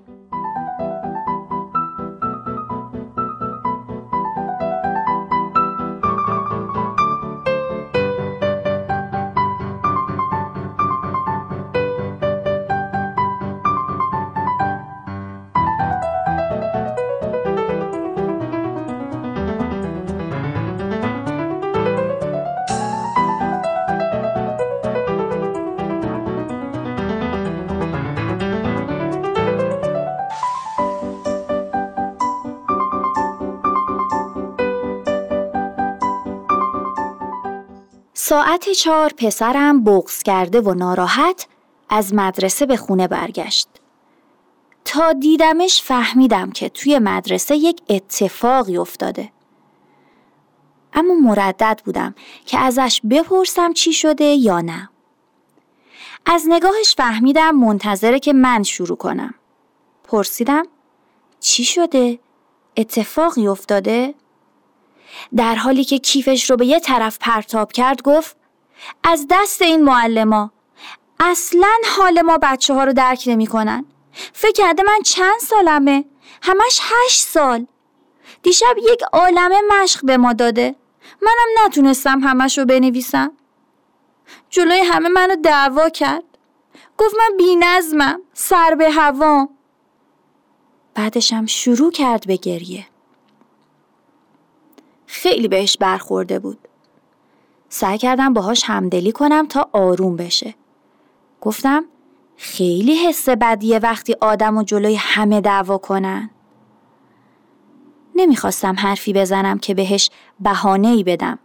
ساعت 38.29 38.69
چهار 38.69 39.13
پسرم 39.17 39.83
بغز 39.83 40.23
کرده 40.23 40.61
و 40.61 40.73
ناراحت 40.73 41.47
از 41.89 42.13
مدرسه 42.13 42.65
به 42.65 42.77
خونه 42.77 43.07
برگشت. 43.07 43.67
تا 44.85 45.13
دیدمش 45.13 45.81
فهمیدم 45.81 46.51
که 46.51 46.69
توی 46.69 46.99
مدرسه 46.99 47.55
یک 47.55 47.81
اتفاقی 47.89 48.77
افتاده. 48.77 49.31
اما 50.93 51.13
مردد 51.13 51.81
بودم 51.85 52.15
که 52.45 52.59
ازش 52.59 53.01
بپرسم 53.09 53.73
چی 53.73 53.93
شده 53.93 54.25
یا 54.25 54.61
نه. 54.61 54.89
از 56.25 56.45
نگاهش 56.49 56.95
فهمیدم 56.97 57.55
منتظره 57.55 58.19
که 58.19 58.33
من 58.33 58.63
شروع 58.63 58.97
کنم. 58.97 59.33
پرسیدم 60.03 60.63
چی 61.39 61.63
شده؟ 61.63 62.19
اتفاقی 62.77 63.47
افتاده؟ 63.47 64.13
در 65.35 65.55
حالی 65.55 65.83
که 65.83 65.97
کیفش 65.97 66.49
رو 66.49 66.57
به 66.57 66.65
یه 66.65 66.79
طرف 66.79 67.17
پرتاب 67.21 67.71
کرد 67.71 68.01
گفت 68.01 68.37
از 69.03 69.25
دست 69.29 69.61
این 69.61 69.83
معلما 69.83 70.51
اصلا 71.19 71.73
حال 71.97 72.21
ما 72.21 72.37
بچه 72.41 72.73
ها 72.73 72.83
رو 72.83 72.93
درک 72.93 73.23
نمی 73.27 73.47
کنن. 73.47 73.85
فکر 74.33 74.51
کرده 74.51 74.83
من 74.83 74.99
چند 75.05 75.39
سالمه؟ 75.39 76.05
همش 76.41 76.79
هشت 76.83 77.21
سال. 77.21 77.65
دیشب 78.43 78.75
یک 78.77 79.03
عالمه 79.13 79.61
مشق 79.71 80.05
به 80.05 80.17
ما 80.17 80.33
داده. 80.33 80.75
منم 81.21 81.65
نتونستم 81.65 82.19
همش 82.19 82.57
رو 82.57 82.65
بنویسم. 82.65 83.31
جلوی 84.49 84.79
همه 84.79 85.09
منو 85.09 85.35
دعوا 85.35 85.89
کرد. 85.89 86.23
گفت 86.97 87.15
من 87.19 87.37
بی 87.37 87.55
نظمم 87.55 88.21
سر 88.33 88.75
به 88.75 88.91
هوا. 88.91 89.47
بعدشم 90.93 91.45
شروع 91.45 91.91
کرد 91.91 92.27
به 92.27 92.35
گریه. 92.35 92.85
خیلی 95.07 95.47
بهش 95.47 95.77
برخورده 95.77 96.39
بود. 96.39 96.67
سعی 97.69 97.97
کردم 97.97 98.33
باهاش 98.33 98.63
همدلی 98.65 99.11
کنم 99.11 99.47
تا 99.47 99.69
آروم 99.71 100.15
بشه. 100.15 100.55
گفتم 101.41 101.85
خیلی 102.37 102.95
حس 102.95 103.29
بدیه 103.29 103.79
وقتی 103.79 104.15
آدم 104.21 104.57
و 104.57 104.63
جلوی 104.63 104.95
همه 104.95 105.41
دعوا 105.41 105.77
کنن. 105.77 106.29
نمی‌خواستم 108.15 108.75
حرفی 108.79 109.13
بزنم 109.13 109.57
که 109.57 109.73
بهش 109.73 110.09
بهانه 110.39 110.87
ای 110.87 111.03
بدم. 111.03 111.39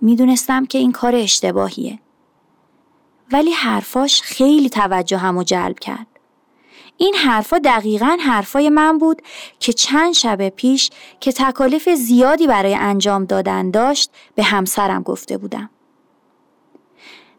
می‌دونستم 0.00 0.66
که 0.66 0.78
این 0.78 0.92
کار 0.92 1.16
اشتباهیه. 1.16 1.98
ولی 3.32 3.50
حرفاش 3.50 4.22
خیلی 4.22 4.68
توجه 4.68 5.18
همو 5.18 5.42
جلب 5.42 5.78
کرد. 5.78 6.06
این 7.00 7.14
حرفا 7.14 7.58
دقیقا 7.58 8.16
حرفای 8.20 8.70
من 8.70 8.98
بود 8.98 9.22
که 9.60 9.72
چند 9.72 10.12
شب 10.12 10.48
پیش 10.48 10.90
که 11.20 11.32
تکالیف 11.32 11.88
زیادی 11.88 12.46
برای 12.46 12.74
انجام 12.74 13.24
دادن 13.24 13.70
داشت 13.70 14.10
به 14.34 14.42
همسرم 14.42 15.02
گفته 15.02 15.38
بودم. 15.38 15.70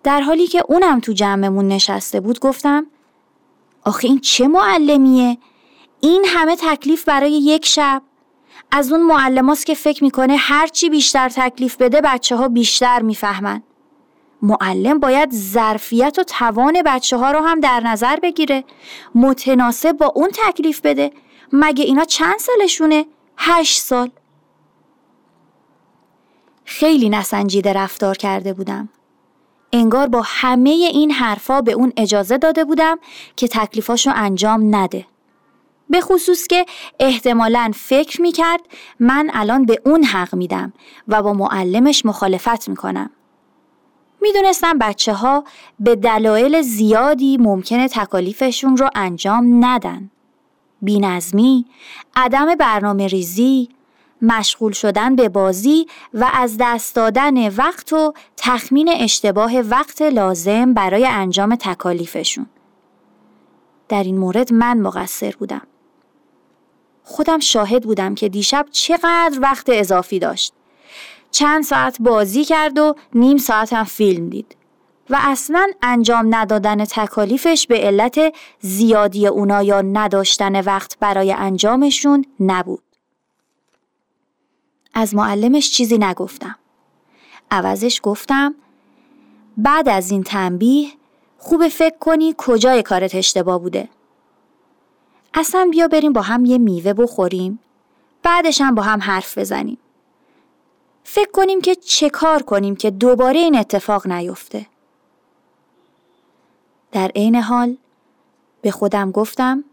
در 0.03 0.21
حالی 0.21 0.47
که 0.47 0.63
اونم 0.67 0.99
تو 0.99 1.13
جمعمون 1.13 1.67
نشسته 1.67 2.19
بود 2.19 2.39
گفتم 2.39 2.85
آخه 3.83 4.07
این 4.07 4.19
چه 4.19 4.47
معلمیه؟ 4.47 5.37
این 6.01 6.25
همه 6.27 6.55
تکلیف 6.55 7.03
برای 7.03 7.31
یک 7.31 7.65
شب؟ 7.65 8.01
از 8.71 8.91
اون 8.91 9.01
معلماست 9.01 9.65
که 9.65 9.73
فکر 9.73 10.03
می‌کنه 10.03 10.35
هرچی 10.35 10.89
بیشتر 10.89 11.29
تکلیف 11.29 11.77
بده 11.77 12.01
بچه 12.01 12.35
ها 12.35 12.47
بیشتر 12.47 13.01
می‌فهمن. 13.01 13.63
معلم 14.41 14.99
باید 14.99 15.31
ظرفیت 15.31 16.15
و 16.19 16.23
توان 16.23 16.81
بچه 16.85 17.17
ها 17.17 17.31
رو 17.31 17.39
هم 17.39 17.59
در 17.59 17.79
نظر 17.79 18.15
بگیره. 18.15 18.63
متناسب 19.15 19.91
با 19.91 20.11
اون 20.15 20.29
تکلیف 20.33 20.81
بده. 20.81 21.11
مگه 21.53 21.83
اینا 21.83 22.05
چند 22.05 22.39
سالشونه؟ 22.39 23.05
هشت 23.37 23.79
سال. 23.81 24.09
خیلی 26.65 27.09
نسنجیده 27.09 27.73
رفتار 27.73 28.17
کرده 28.17 28.53
بودم. 28.53 28.89
انگار 29.73 30.07
با 30.07 30.21
همه 30.25 30.69
این 30.69 31.11
حرفا 31.11 31.61
به 31.61 31.71
اون 31.71 31.93
اجازه 31.97 32.37
داده 32.37 32.65
بودم 32.65 32.99
که 33.35 33.47
تکلیفاشو 33.47 34.11
انجام 34.15 34.75
نده. 34.75 35.05
به 35.89 36.01
خصوص 36.01 36.47
که 36.47 36.65
احتمالا 36.99 37.71
فکر 37.75 38.21
می‌کرد 38.21 38.61
من 38.99 39.29
الان 39.33 39.65
به 39.65 39.81
اون 39.85 40.03
حق 40.03 40.35
میدم 40.35 40.73
و 41.07 41.23
با 41.23 41.33
معلمش 41.33 42.05
مخالفت 42.05 42.69
می‌کنم. 42.69 43.09
می‌دونستم 44.21 44.77
بچه 44.77 45.13
ها 45.13 45.43
به 45.79 45.95
دلایل 45.95 46.61
زیادی 46.61 47.37
ممکنه 47.37 47.87
تکالیفشون 47.87 48.77
رو 48.77 48.89
انجام 48.95 49.65
ندن. 49.65 50.11
بینظمی، 50.81 51.65
عدم 52.15 52.55
برنامه 52.55 53.07
ریزی، 53.07 53.69
مشغول 54.21 54.71
شدن 54.71 55.15
به 55.15 55.29
بازی 55.29 55.87
و 56.13 56.29
از 56.33 56.55
دست 56.59 56.95
دادن 56.95 57.55
وقت 57.55 57.93
و 57.93 58.13
تخمین 58.37 58.89
اشتباه 58.89 59.59
وقت 59.59 60.01
لازم 60.01 60.73
برای 60.73 61.05
انجام 61.05 61.55
تکالیفشون. 61.55 62.45
در 63.89 64.03
این 64.03 64.17
مورد 64.17 64.53
من 64.53 64.77
مقصر 64.77 65.35
بودم. 65.39 65.61
خودم 67.03 67.39
شاهد 67.39 67.83
بودم 67.83 68.15
که 68.15 68.29
دیشب 68.29 68.65
چقدر 68.71 69.39
وقت 69.41 69.69
اضافی 69.69 70.19
داشت. 70.19 70.53
چند 71.31 71.63
ساعت 71.63 72.01
بازی 72.01 72.45
کرد 72.45 72.79
و 72.79 72.95
نیم 73.13 73.37
ساعت 73.37 73.73
هم 73.73 73.83
فیلم 73.83 74.29
دید. 74.29 74.55
و 75.09 75.17
اصلا 75.19 75.67
انجام 75.81 76.35
ندادن 76.35 76.85
تکالیفش 76.85 77.67
به 77.67 77.77
علت 77.77 78.33
زیادی 78.59 79.27
اونا 79.27 79.63
یا 79.63 79.81
نداشتن 79.81 80.61
وقت 80.61 80.99
برای 80.99 81.33
انجامشون 81.33 82.25
نبود. 82.39 82.83
از 84.93 85.15
معلمش 85.15 85.71
چیزی 85.71 85.97
نگفتم. 85.97 86.55
عوضش 87.51 87.99
گفتم 88.03 88.55
بعد 89.57 89.89
از 89.89 90.11
این 90.11 90.23
تنبیه 90.23 90.89
خوب 91.37 91.67
فکر 91.67 91.97
کنی 91.97 92.35
کجای 92.37 92.83
کارت 92.83 93.15
اشتباه 93.15 93.59
بوده. 93.59 93.89
اصلا 95.33 95.67
بیا 95.71 95.87
بریم 95.87 96.13
با 96.13 96.21
هم 96.21 96.45
یه 96.45 96.57
میوه 96.57 96.93
بخوریم. 96.93 97.59
بعدش 98.23 98.61
هم 98.61 98.75
با 98.75 98.81
هم 98.81 99.01
حرف 99.01 99.37
بزنیم. 99.37 99.77
فکر 101.11 101.31
کنیم 101.31 101.61
که 101.61 101.75
چه 101.75 102.09
کار 102.09 102.43
کنیم 102.43 102.75
که 102.75 102.91
دوباره 102.91 103.39
این 103.39 103.57
اتفاق 103.57 104.07
نیفته. 104.07 104.65
در 106.91 107.07
عین 107.07 107.35
حال 107.35 107.77
به 108.61 108.71
خودم 108.71 109.11
گفتم 109.11 109.63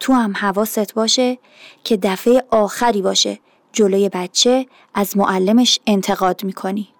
تو 0.00 0.12
هم 0.12 0.32
حواست 0.36 0.94
باشه 0.94 1.38
که 1.84 1.96
دفعه 1.96 2.44
آخری 2.50 3.02
باشه 3.02 3.38
جلوی 3.72 4.08
بچه 4.08 4.66
از 4.94 5.16
معلمش 5.16 5.78
انتقاد 5.86 6.44
می‌کنی. 6.44 6.93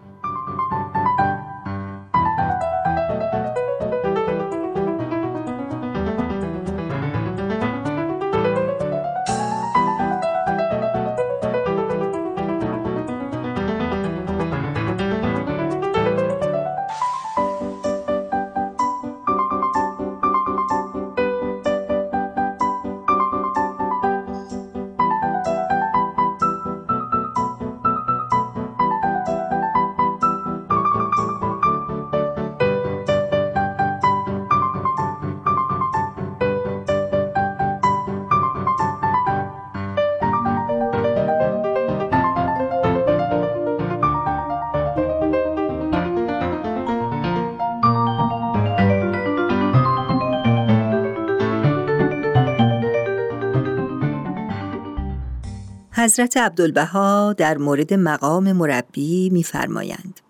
حضرت 56.05 56.37
عبدالبها 56.37 57.33
در 57.33 57.59
مورد 57.59 57.95
مقام 57.95 58.53
مربی 58.53 59.31
می‌فرمایند. 59.31 60.21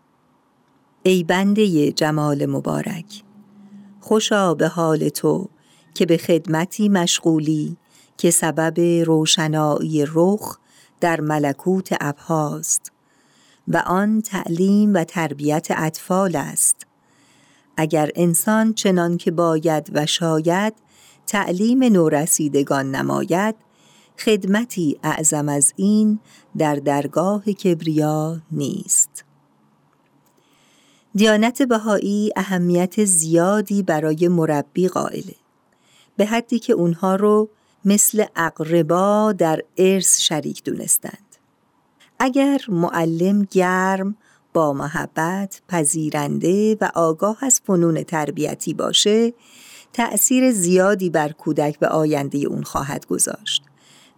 ای 1.02 1.24
بنده 1.24 1.92
جمال 1.92 2.46
مبارک 2.46 3.22
خوشا 4.00 4.54
به 4.54 4.68
حال 4.68 5.08
تو 5.08 5.48
که 5.94 6.06
به 6.06 6.16
خدمتی 6.16 6.88
مشغولی 6.88 7.76
که 8.16 8.30
سبب 8.30 8.80
روشنایی 9.06 10.04
رخ 10.08 10.58
در 11.00 11.20
ملکوت 11.20 11.88
ابهاست 12.00 12.92
و 13.68 13.76
آن 13.86 14.20
تعلیم 14.20 14.94
و 14.94 15.04
تربیت 15.04 15.68
اطفال 15.70 16.36
است. 16.36 16.86
اگر 17.76 18.10
انسان 18.16 18.74
چنان 18.74 19.16
که 19.16 19.30
باید 19.30 19.90
و 19.94 20.06
شاید 20.06 20.74
تعلیم 21.26 21.84
نورسیدگان 21.84 22.90
نماید 22.90 23.54
خدمتی 24.18 24.98
اعظم 25.02 25.48
از 25.48 25.72
این 25.76 26.18
در 26.58 26.74
درگاه 26.74 27.44
کبریا 27.44 28.40
نیست. 28.52 29.24
دیانت 31.14 31.62
بهایی 31.62 32.32
اهمیت 32.36 33.04
زیادی 33.04 33.82
برای 33.82 34.28
مربی 34.28 34.88
قائله 34.88 35.34
به 36.16 36.26
حدی 36.26 36.58
که 36.58 36.72
اونها 36.72 37.16
رو 37.16 37.48
مثل 37.84 38.24
اقربا 38.36 39.32
در 39.38 39.62
ارث 39.76 40.20
شریک 40.20 40.64
دونستند. 40.64 41.36
اگر 42.18 42.60
معلم 42.68 43.48
گرم 43.50 44.16
با 44.52 44.72
محبت 44.72 45.62
پذیرنده 45.68 46.76
و 46.80 46.90
آگاه 46.94 47.38
از 47.40 47.60
فنون 47.64 48.02
تربیتی 48.02 48.74
باشه 48.74 49.32
تأثیر 49.92 50.52
زیادی 50.52 51.10
بر 51.10 51.32
کودک 51.32 51.78
به 51.78 51.88
آینده 51.88 52.38
اون 52.38 52.62
خواهد 52.62 53.06
گذاشت. 53.06 53.62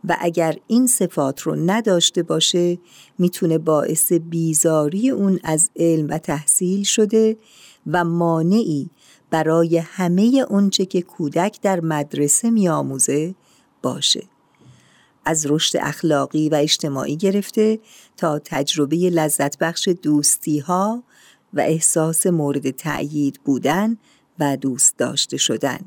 و 0.06 0.16
اگر 0.20 0.56
این 0.66 0.86
صفات 0.86 1.40
رو 1.40 1.56
نداشته 1.56 2.22
باشه 2.22 2.78
می‌تونه 3.18 3.58
باعث 3.58 4.12
بیزاری 4.12 5.10
اون 5.10 5.40
از 5.44 5.70
علم 5.76 6.06
و 6.10 6.18
تحصیل 6.18 6.82
شده 6.82 7.36
و 7.86 8.04
مانعی 8.04 8.90
برای 9.30 9.78
همه 9.78 10.46
اونچه 10.48 10.86
که 10.86 11.02
کودک 11.02 11.60
در 11.62 11.80
مدرسه 11.80 12.50
میآموزه 12.50 13.34
باشه. 13.82 14.22
از 15.24 15.46
رشد 15.46 15.78
اخلاقی 15.82 16.48
و 16.48 16.54
اجتماعی 16.54 17.16
گرفته 17.16 17.78
تا 18.16 18.38
تجربه 18.38 18.96
لذت 18.96 19.58
بخش 19.58 19.88
دوستی 19.88 20.58
ها 20.58 21.02
و 21.54 21.60
احساس 21.60 22.26
مورد 22.26 22.70
تأیید 22.70 23.40
بودن 23.44 23.96
و 24.38 24.56
دوست 24.56 24.98
داشته 24.98 25.36
شدن. 25.36 25.80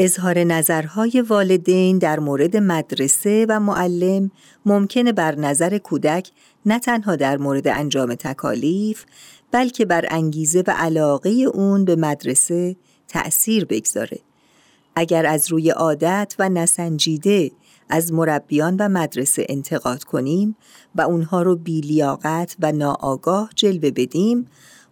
اظهار 0.00 0.38
نظرهای 0.38 1.20
والدین 1.28 1.98
در 1.98 2.20
مورد 2.20 2.56
مدرسه 2.56 3.46
و 3.48 3.60
معلم 3.60 4.30
ممکنه 4.66 5.12
بر 5.12 5.34
نظر 5.34 5.78
کودک 5.78 6.30
نه 6.66 6.78
تنها 6.78 7.16
در 7.16 7.36
مورد 7.36 7.68
انجام 7.68 8.14
تکالیف 8.14 9.04
بلکه 9.50 9.84
بر 9.84 10.04
انگیزه 10.10 10.64
و 10.66 10.74
علاقه 10.76 11.30
اون 11.30 11.84
به 11.84 11.96
مدرسه 11.96 12.76
تأثیر 13.08 13.64
بگذاره. 13.64 14.18
اگر 14.96 15.26
از 15.26 15.52
روی 15.52 15.70
عادت 15.70 16.34
و 16.38 16.48
نسنجیده 16.48 17.50
از 17.88 18.12
مربیان 18.12 18.76
و 18.76 18.88
مدرسه 18.88 19.46
انتقاد 19.48 20.04
کنیم 20.04 20.56
و 20.94 21.00
اونها 21.00 21.42
رو 21.42 21.56
بیلیاقت 21.56 22.56
و 22.60 22.72
ناآگاه 22.72 23.50
جلوه 23.54 23.90
بدیم، 23.90 24.46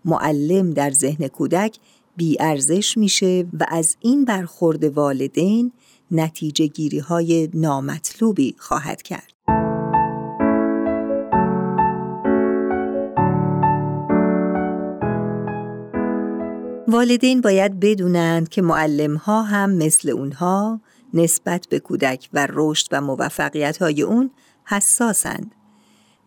معلم 0.04 0.70
در 0.70 0.90
ذهن 0.90 1.28
کودک 1.28 1.78
بیارزش 2.16 2.96
میشه 2.96 3.46
و 3.60 3.66
از 3.68 3.96
این 4.00 4.24
برخورد 4.24 4.84
والدین 4.84 5.72
نتیجه 6.10 6.66
گیری 6.66 6.98
های 6.98 7.48
نامطلوبی 7.54 8.54
خواهد 8.58 9.02
کرد. 9.02 9.32
والدین 16.88 17.40
باید 17.40 17.80
بدونند 17.80 18.48
که 18.48 18.62
معلم 18.62 19.16
ها 19.16 19.42
هم 19.42 19.70
مثل 19.70 20.10
اونها 20.10 20.80
نسبت 21.14 21.66
به 21.70 21.78
کودک 21.78 22.28
و 22.32 22.48
رشد 22.50 22.86
و 22.92 23.00
موفقیت 23.00 23.82
های 23.82 24.02
اون 24.02 24.30
حساسند. 24.64 25.54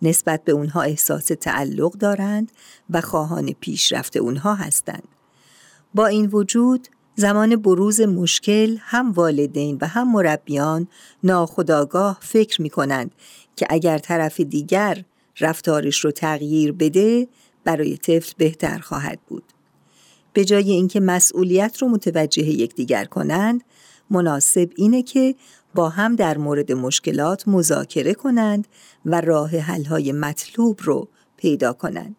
نسبت 0.02 0.44
به 0.44 0.52
اونها 0.52 0.82
احساس 0.82 1.26
تعلق 1.26 1.92
دارند 1.92 2.52
و 2.90 3.02
خواهان 3.02 3.52
پیشرفت 3.52 4.18
اونها 4.18 4.56
هستند. 4.56 5.08
با 5.94 6.06
این 6.06 6.26
وجود 6.26 6.88
زمان 7.16 7.56
بروز 7.56 8.02
مشکل 8.02 8.78
هم 8.80 9.12
والدین 9.12 9.78
و 9.82 9.88
هم 9.88 10.12
مربیان 10.12 10.88
ناخداگاه 11.24 12.18
فکر 12.22 12.62
می 12.62 12.70
کنند 12.70 13.12
که 13.56 13.68
اگر 13.70 13.98
طرف 13.98 14.40
دیگر 14.40 15.04
رفتارش 15.40 16.00
رو 16.00 16.12
تغییر 16.12 16.72
بده 16.72 17.28
برای 17.64 17.98
طفل 17.98 18.34
بهتر 18.38 18.78
خواهد 18.80 19.20
بود. 19.28 19.44
به 20.34 20.46
جای 20.46 20.72
اینکه 20.72 21.00
مسئولیت 21.00 21.78
رو 21.78 21.88
متوجه 21.88 22.44
یکدیگر 22.44 23.06
کنند 23.06 23.64
مناسب 24.10 24.70
اینه 24.76 25.04
که 25.04 25.36
با 25.76 25.90
هم 25.90 26.16
در 26.16 26.38
مورد 26.38 26.72
مشکلات 26.72 27.48
مذاکره 27.48 28.14
کنند 28.14 28.68
و 29.06 29.22
راه 29.22 29.58
حل‌های 29.58 30.12
مطلوب 30.12 30.80
رو 30.84 31.08
پیدا 31.38 31.74
کنند. 31.74 32.16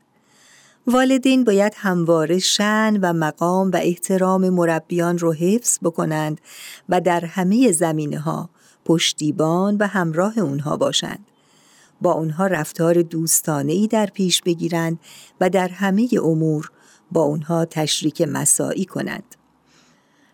والدین 0.87 1.45
باید 1.45 1.73
همواره 1.77 2.39
شن 2.39 2.99
و 3.03 3.13
مقام 3.13 3.71
و 3.71 3.77
احترام 3.77 4.49
مربیان 4.49 5.19
رو 5.19 5.33
حفظ 5.33 5.79
بکنند 5.83 6.41
و 6.89 7.01
در 7.01 7.25
همه 7.25 7.73
زمینه 7.73 8.19
ها 8.19 8.51
پشتیبان 8.85 9.77
و 9.77 9.87
همراه 9.87 10.39
اونها 10.39 10.77
باشند. 10.77 11.27
با 12.01 12.13
اونها 12.13 12.47
رفتار 12.47 13.03
دوستانه 13.03 13.73
ای 13.73 13.89
در 13.89 14.07
پیش 14.07 14.43
بگیرند 14.43 15.01
و 15.41 15.51
در 15.51 15.69
همه 15.69 16.09
امور 16.23 16.71
با 17.13 17.23
اونها 17.23 17.65
تشریک 17.65 18.23
مساعی 18.23 18.85
کنند. 18.85 19.37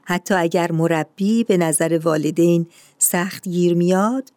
حتی 0.05 0.35
اگر 0.35 0.73
مربی 0.73 1.45
به 1.45 1.57
نظر 1.57 2.01
والدین 2.05 2.67
سخت 2.99 3.49
گیر 3.49 3.75
میاد 3.75 4.33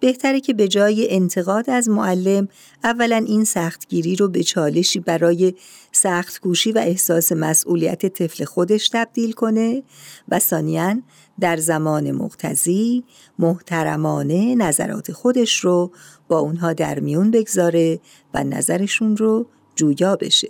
بهتره 0.00 0.40
که 0.40 0.54
به 0.54 0.68
جای 0.68 1.06
انتقاد 1.10 1.70
از 1.70 1.88
معلم 1.88 2.48
اولا 2.84 3.16
این 3.16 3.44
سختگیری 3.44 4.16
رو 4.16 4.28
به 4.28 4.42
چالشی 4.42 5.00
برای 5.00 5.54
سخت 5.92 6.46
و 6.46 6.78
احساس 6.78 7.32
مسئولیت 7.32 8.06
طفل 8.06 8.44
خودش 8.44 8.88
تبدیل 8.88 9.32
کنه 9.32 9.82
و 10.28 10.38
ثانیا 10.38 10.94
در 11.40 11.56
زمان 11.56 12.10
مقتضی 12.10 13.04
محترمانه 13.38 14.54
نظرات 14.54 15.12
خودش 15.12 15.60
رو 15.60 15.92
با 16.28 16.38
اونها 16.38 16.72
در 16.72 17.00
میون 17.00 17.30
بگذاره 17.30 18.00
و 18.34 18.44
نظرشون 18.44 19.16
رو 19.16 19.46
جویا 19.76 20.16
بشه. 20.16 20.48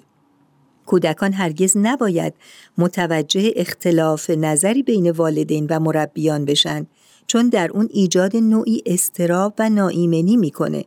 کودکان 0.87 1.33
هرگز 1.33 1.77
نباید 1.77 2.35
متوجه 2.79 3.53
اختلاف 3.57 4.31
نظری 4.31 4.83
بین 4.83 5.11
والدین 5.11 5.67
و 5.71 5.81
مربیان 5.81 6.45
بشن 6.45 6.87
چون 7.29 7.49
در 7.49 7.71
اون 7.73 7.89
ایجاد 7.91 8.37
نوعی 8.37 8.83
استراب 8.87 9.55
و 9.59 9.71
ناایمنی 9.71 10.37
می‌کنه. 10.37 10.85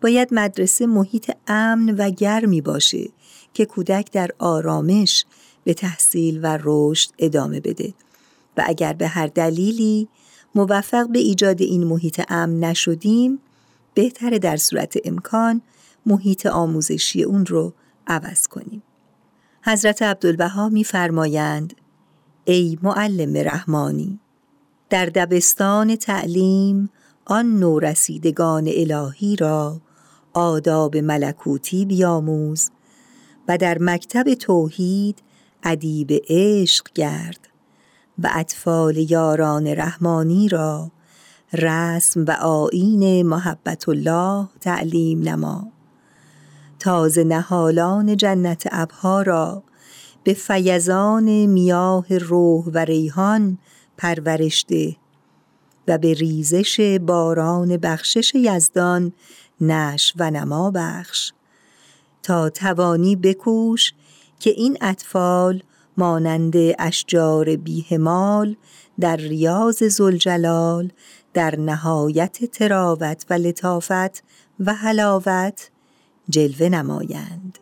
باید 0.00 0.28
مدرسه 0.32 0.86
محیط 0.86 1.30
امن 1.46 1.94
و 1.98 2.10
گرمی 2.10 2.60
باشه 2.60 3.08
که 3.54 3.66
کودک 3.66 4.12
در 4.12 4.30
آرامش 4.38 5.24
به 5.64 5.74
تحصیل 5.74 6.40
و 6.42 6.58
رشد 6.62 7.10
ادامه 7.18 7.60
بده 7.60 7.94
و 8.56 8.64
اگر 8.66 8.92
به 8.92 9.08
هر 9.08 9.26
دلیلی 9.26 10.08
موفق 10.54 11.08
به 11.08 11.18
ایجاد 11.18 11.62
این 11.62 11.84
محیط 11.84 12.22
امن 12.28 12.64
نشدیم 12.64 13.38
بهتره 13.94 14.38
در 14.38 14.56
صورت 14.56 14.96
امکان 15.04 15.62
محیط 16.06 16.46
آموزشی 16.46 17.22
اون 17.22 17.46
رو 17.46 17.74
عوض 18.06 18.46
کنیم. 18.46 18.82
حضرت 19.62 20.02
عبدالبها 20.02 20.68
میفرمایند 20.68 21.74
ای 22.44 22.78
معلم 22.82 23.36
رحمانی 23.36 24.20
در 24.90 25.06
دبستان 25.06 25.96
تعلیم 25.96 26.90
آن 27.24 27.58
نورسیدگان 27.58 28.70
الهی 28.74 29.36
را 29.36 29.80
آداب 30.32 30.96
ملکوتی 30.96 31.84
بیاموز 31.84 32.70
و 33.48 33.58
در 33.58 33.78
مکتب 33.80 34.34
توحید 34.34 35.22
ادیب 35.62 36.22
عشق 36.28 36.86
گرد 36.94 37.48
و 38.18 38.30
اطفال 38.34 38.96
یاران 38.96 39.66
رحمانی 39.66 40.48
را 40.48 40.90
رسم 41.52 42.24
و 42.24 42.30
آیین 42.30 43.26
محبت 43.26 43.88
الله 43.88 44.48
تعلیم 44.60 45.28
نما. 45.28 45.72
تازه 46.78 47.24
نهالان 47.24 48.16
جنت 48.16 48.68
ابها 48.72 49.22
را 49.22 49.62
به 50.24 50.34
فیضان 50.34 51.46
میاه 51.46 52.18
روح 52.18 52.64
و 52.64 52.78
ریحان 52.78 53.58
پرورش 53.98 54.64
ده 54.68 54.96
و 55.88 55.98
به 55.98 56.14
ریزش 56.14 56.98
باران 57.00 57.76
بخشش 57.76 58.34
یزدان 58.34 59.12
نش 59.60 60.12
و 60.16 60.30
نما 60.30 60.70
بخش. 60.70 61.32
تا 62.22 62.50
توانی 62.50 63.16
بکوش 63.16 63.92
که 64.40 64.50
این 64.50 64.78
اطفال 64.80 65.62
مانند 65.96 66.54
اشجار 66.78 67.56
بیهمال 67.56 68.56
در 69.00 69.16
ریاض 69.16 69.82
زلجلال 69.82 70.92
در 71.34 71.56
نهایت 71.56 72.44
تراوت 72.44 73.26
و 73.30 73.34
لطافت 73.34 74.22
و 74.60 74.74
حلاوت 74.74 75.70
جلوه 76.28 76.68
نمایند. 76.68 77.58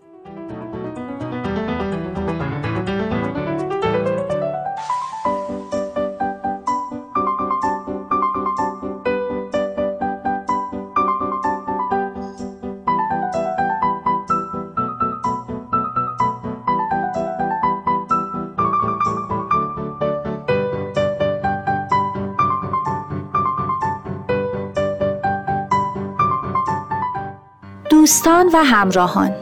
دوستان 28.07 28.51
و 28.53 28.57
همراهان 28.65 29.35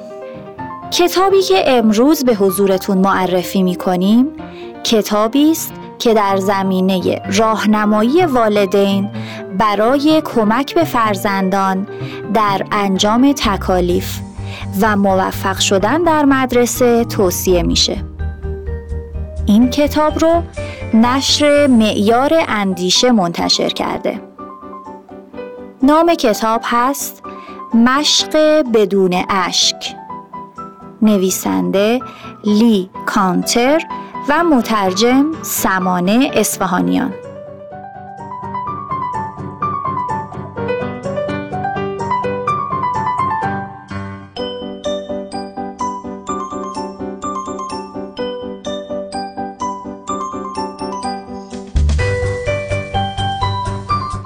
کتابی 0.91 1.43
که 1.43 1.65
امروز 1.67 2.25
به 2.25 2.35
حضورتون 2.35 2.99
معرفی 2.99 3.63
می 3.63 3.77
کنیم 3.77 4.27
کتابی 4.85 5.51
است 5.51 5.73
که 5.99 6.15
در 6.15 6.37
زمینه 6.37 7.23
راهنمایی 7.39 8.25
والدین 8.25 9.11
برای 9.59 10.23
کمک 10.25 10.75
به 10.75 10.85
فرزندان 10.85 11.87
در 12.35 12.67
انجام 12.73 13.33
تکالیف 13.33 14.19
و 14.81 14.97
موفق 14.97 15.59
شدن 15.59 16.03
در 16.03 16.25
مدرسه 16.25 17.05
توصیه 17.05 17.63
میشه. 17.63 18.05
این 19.47 19.71
کتاب 19.71 20.19
رو 20.19 20.43
نشر 20.95 21.67
معیار 21.67 22.33
اندیشه 22.49 23.11
منتشر 23.13 23.69
کرده. 23.69 24.21
نام 25.83 26.15
کتاب 26.15 26.61
هست 26.65 27.24
مشق 27.75 28.37
بدون 28.75 29.25
اشک. 29.29 29.95
نویسنده 31.03 32.01
لی 32.45 32.91
کانتر 33.07 33.81
و 34.29 34.45
مترجم 34.45 35.27
سمانه 35.43 36.31
اصفهانیان. 36.35 37.15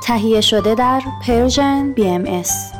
تهیه 0.02 0.40
شده 0.40 0.74
در 0.74 1.00
پرژن 1.26 1.92
بی 1.92 2.08
ام 2.08 2.24
ایس. 2.24 2.77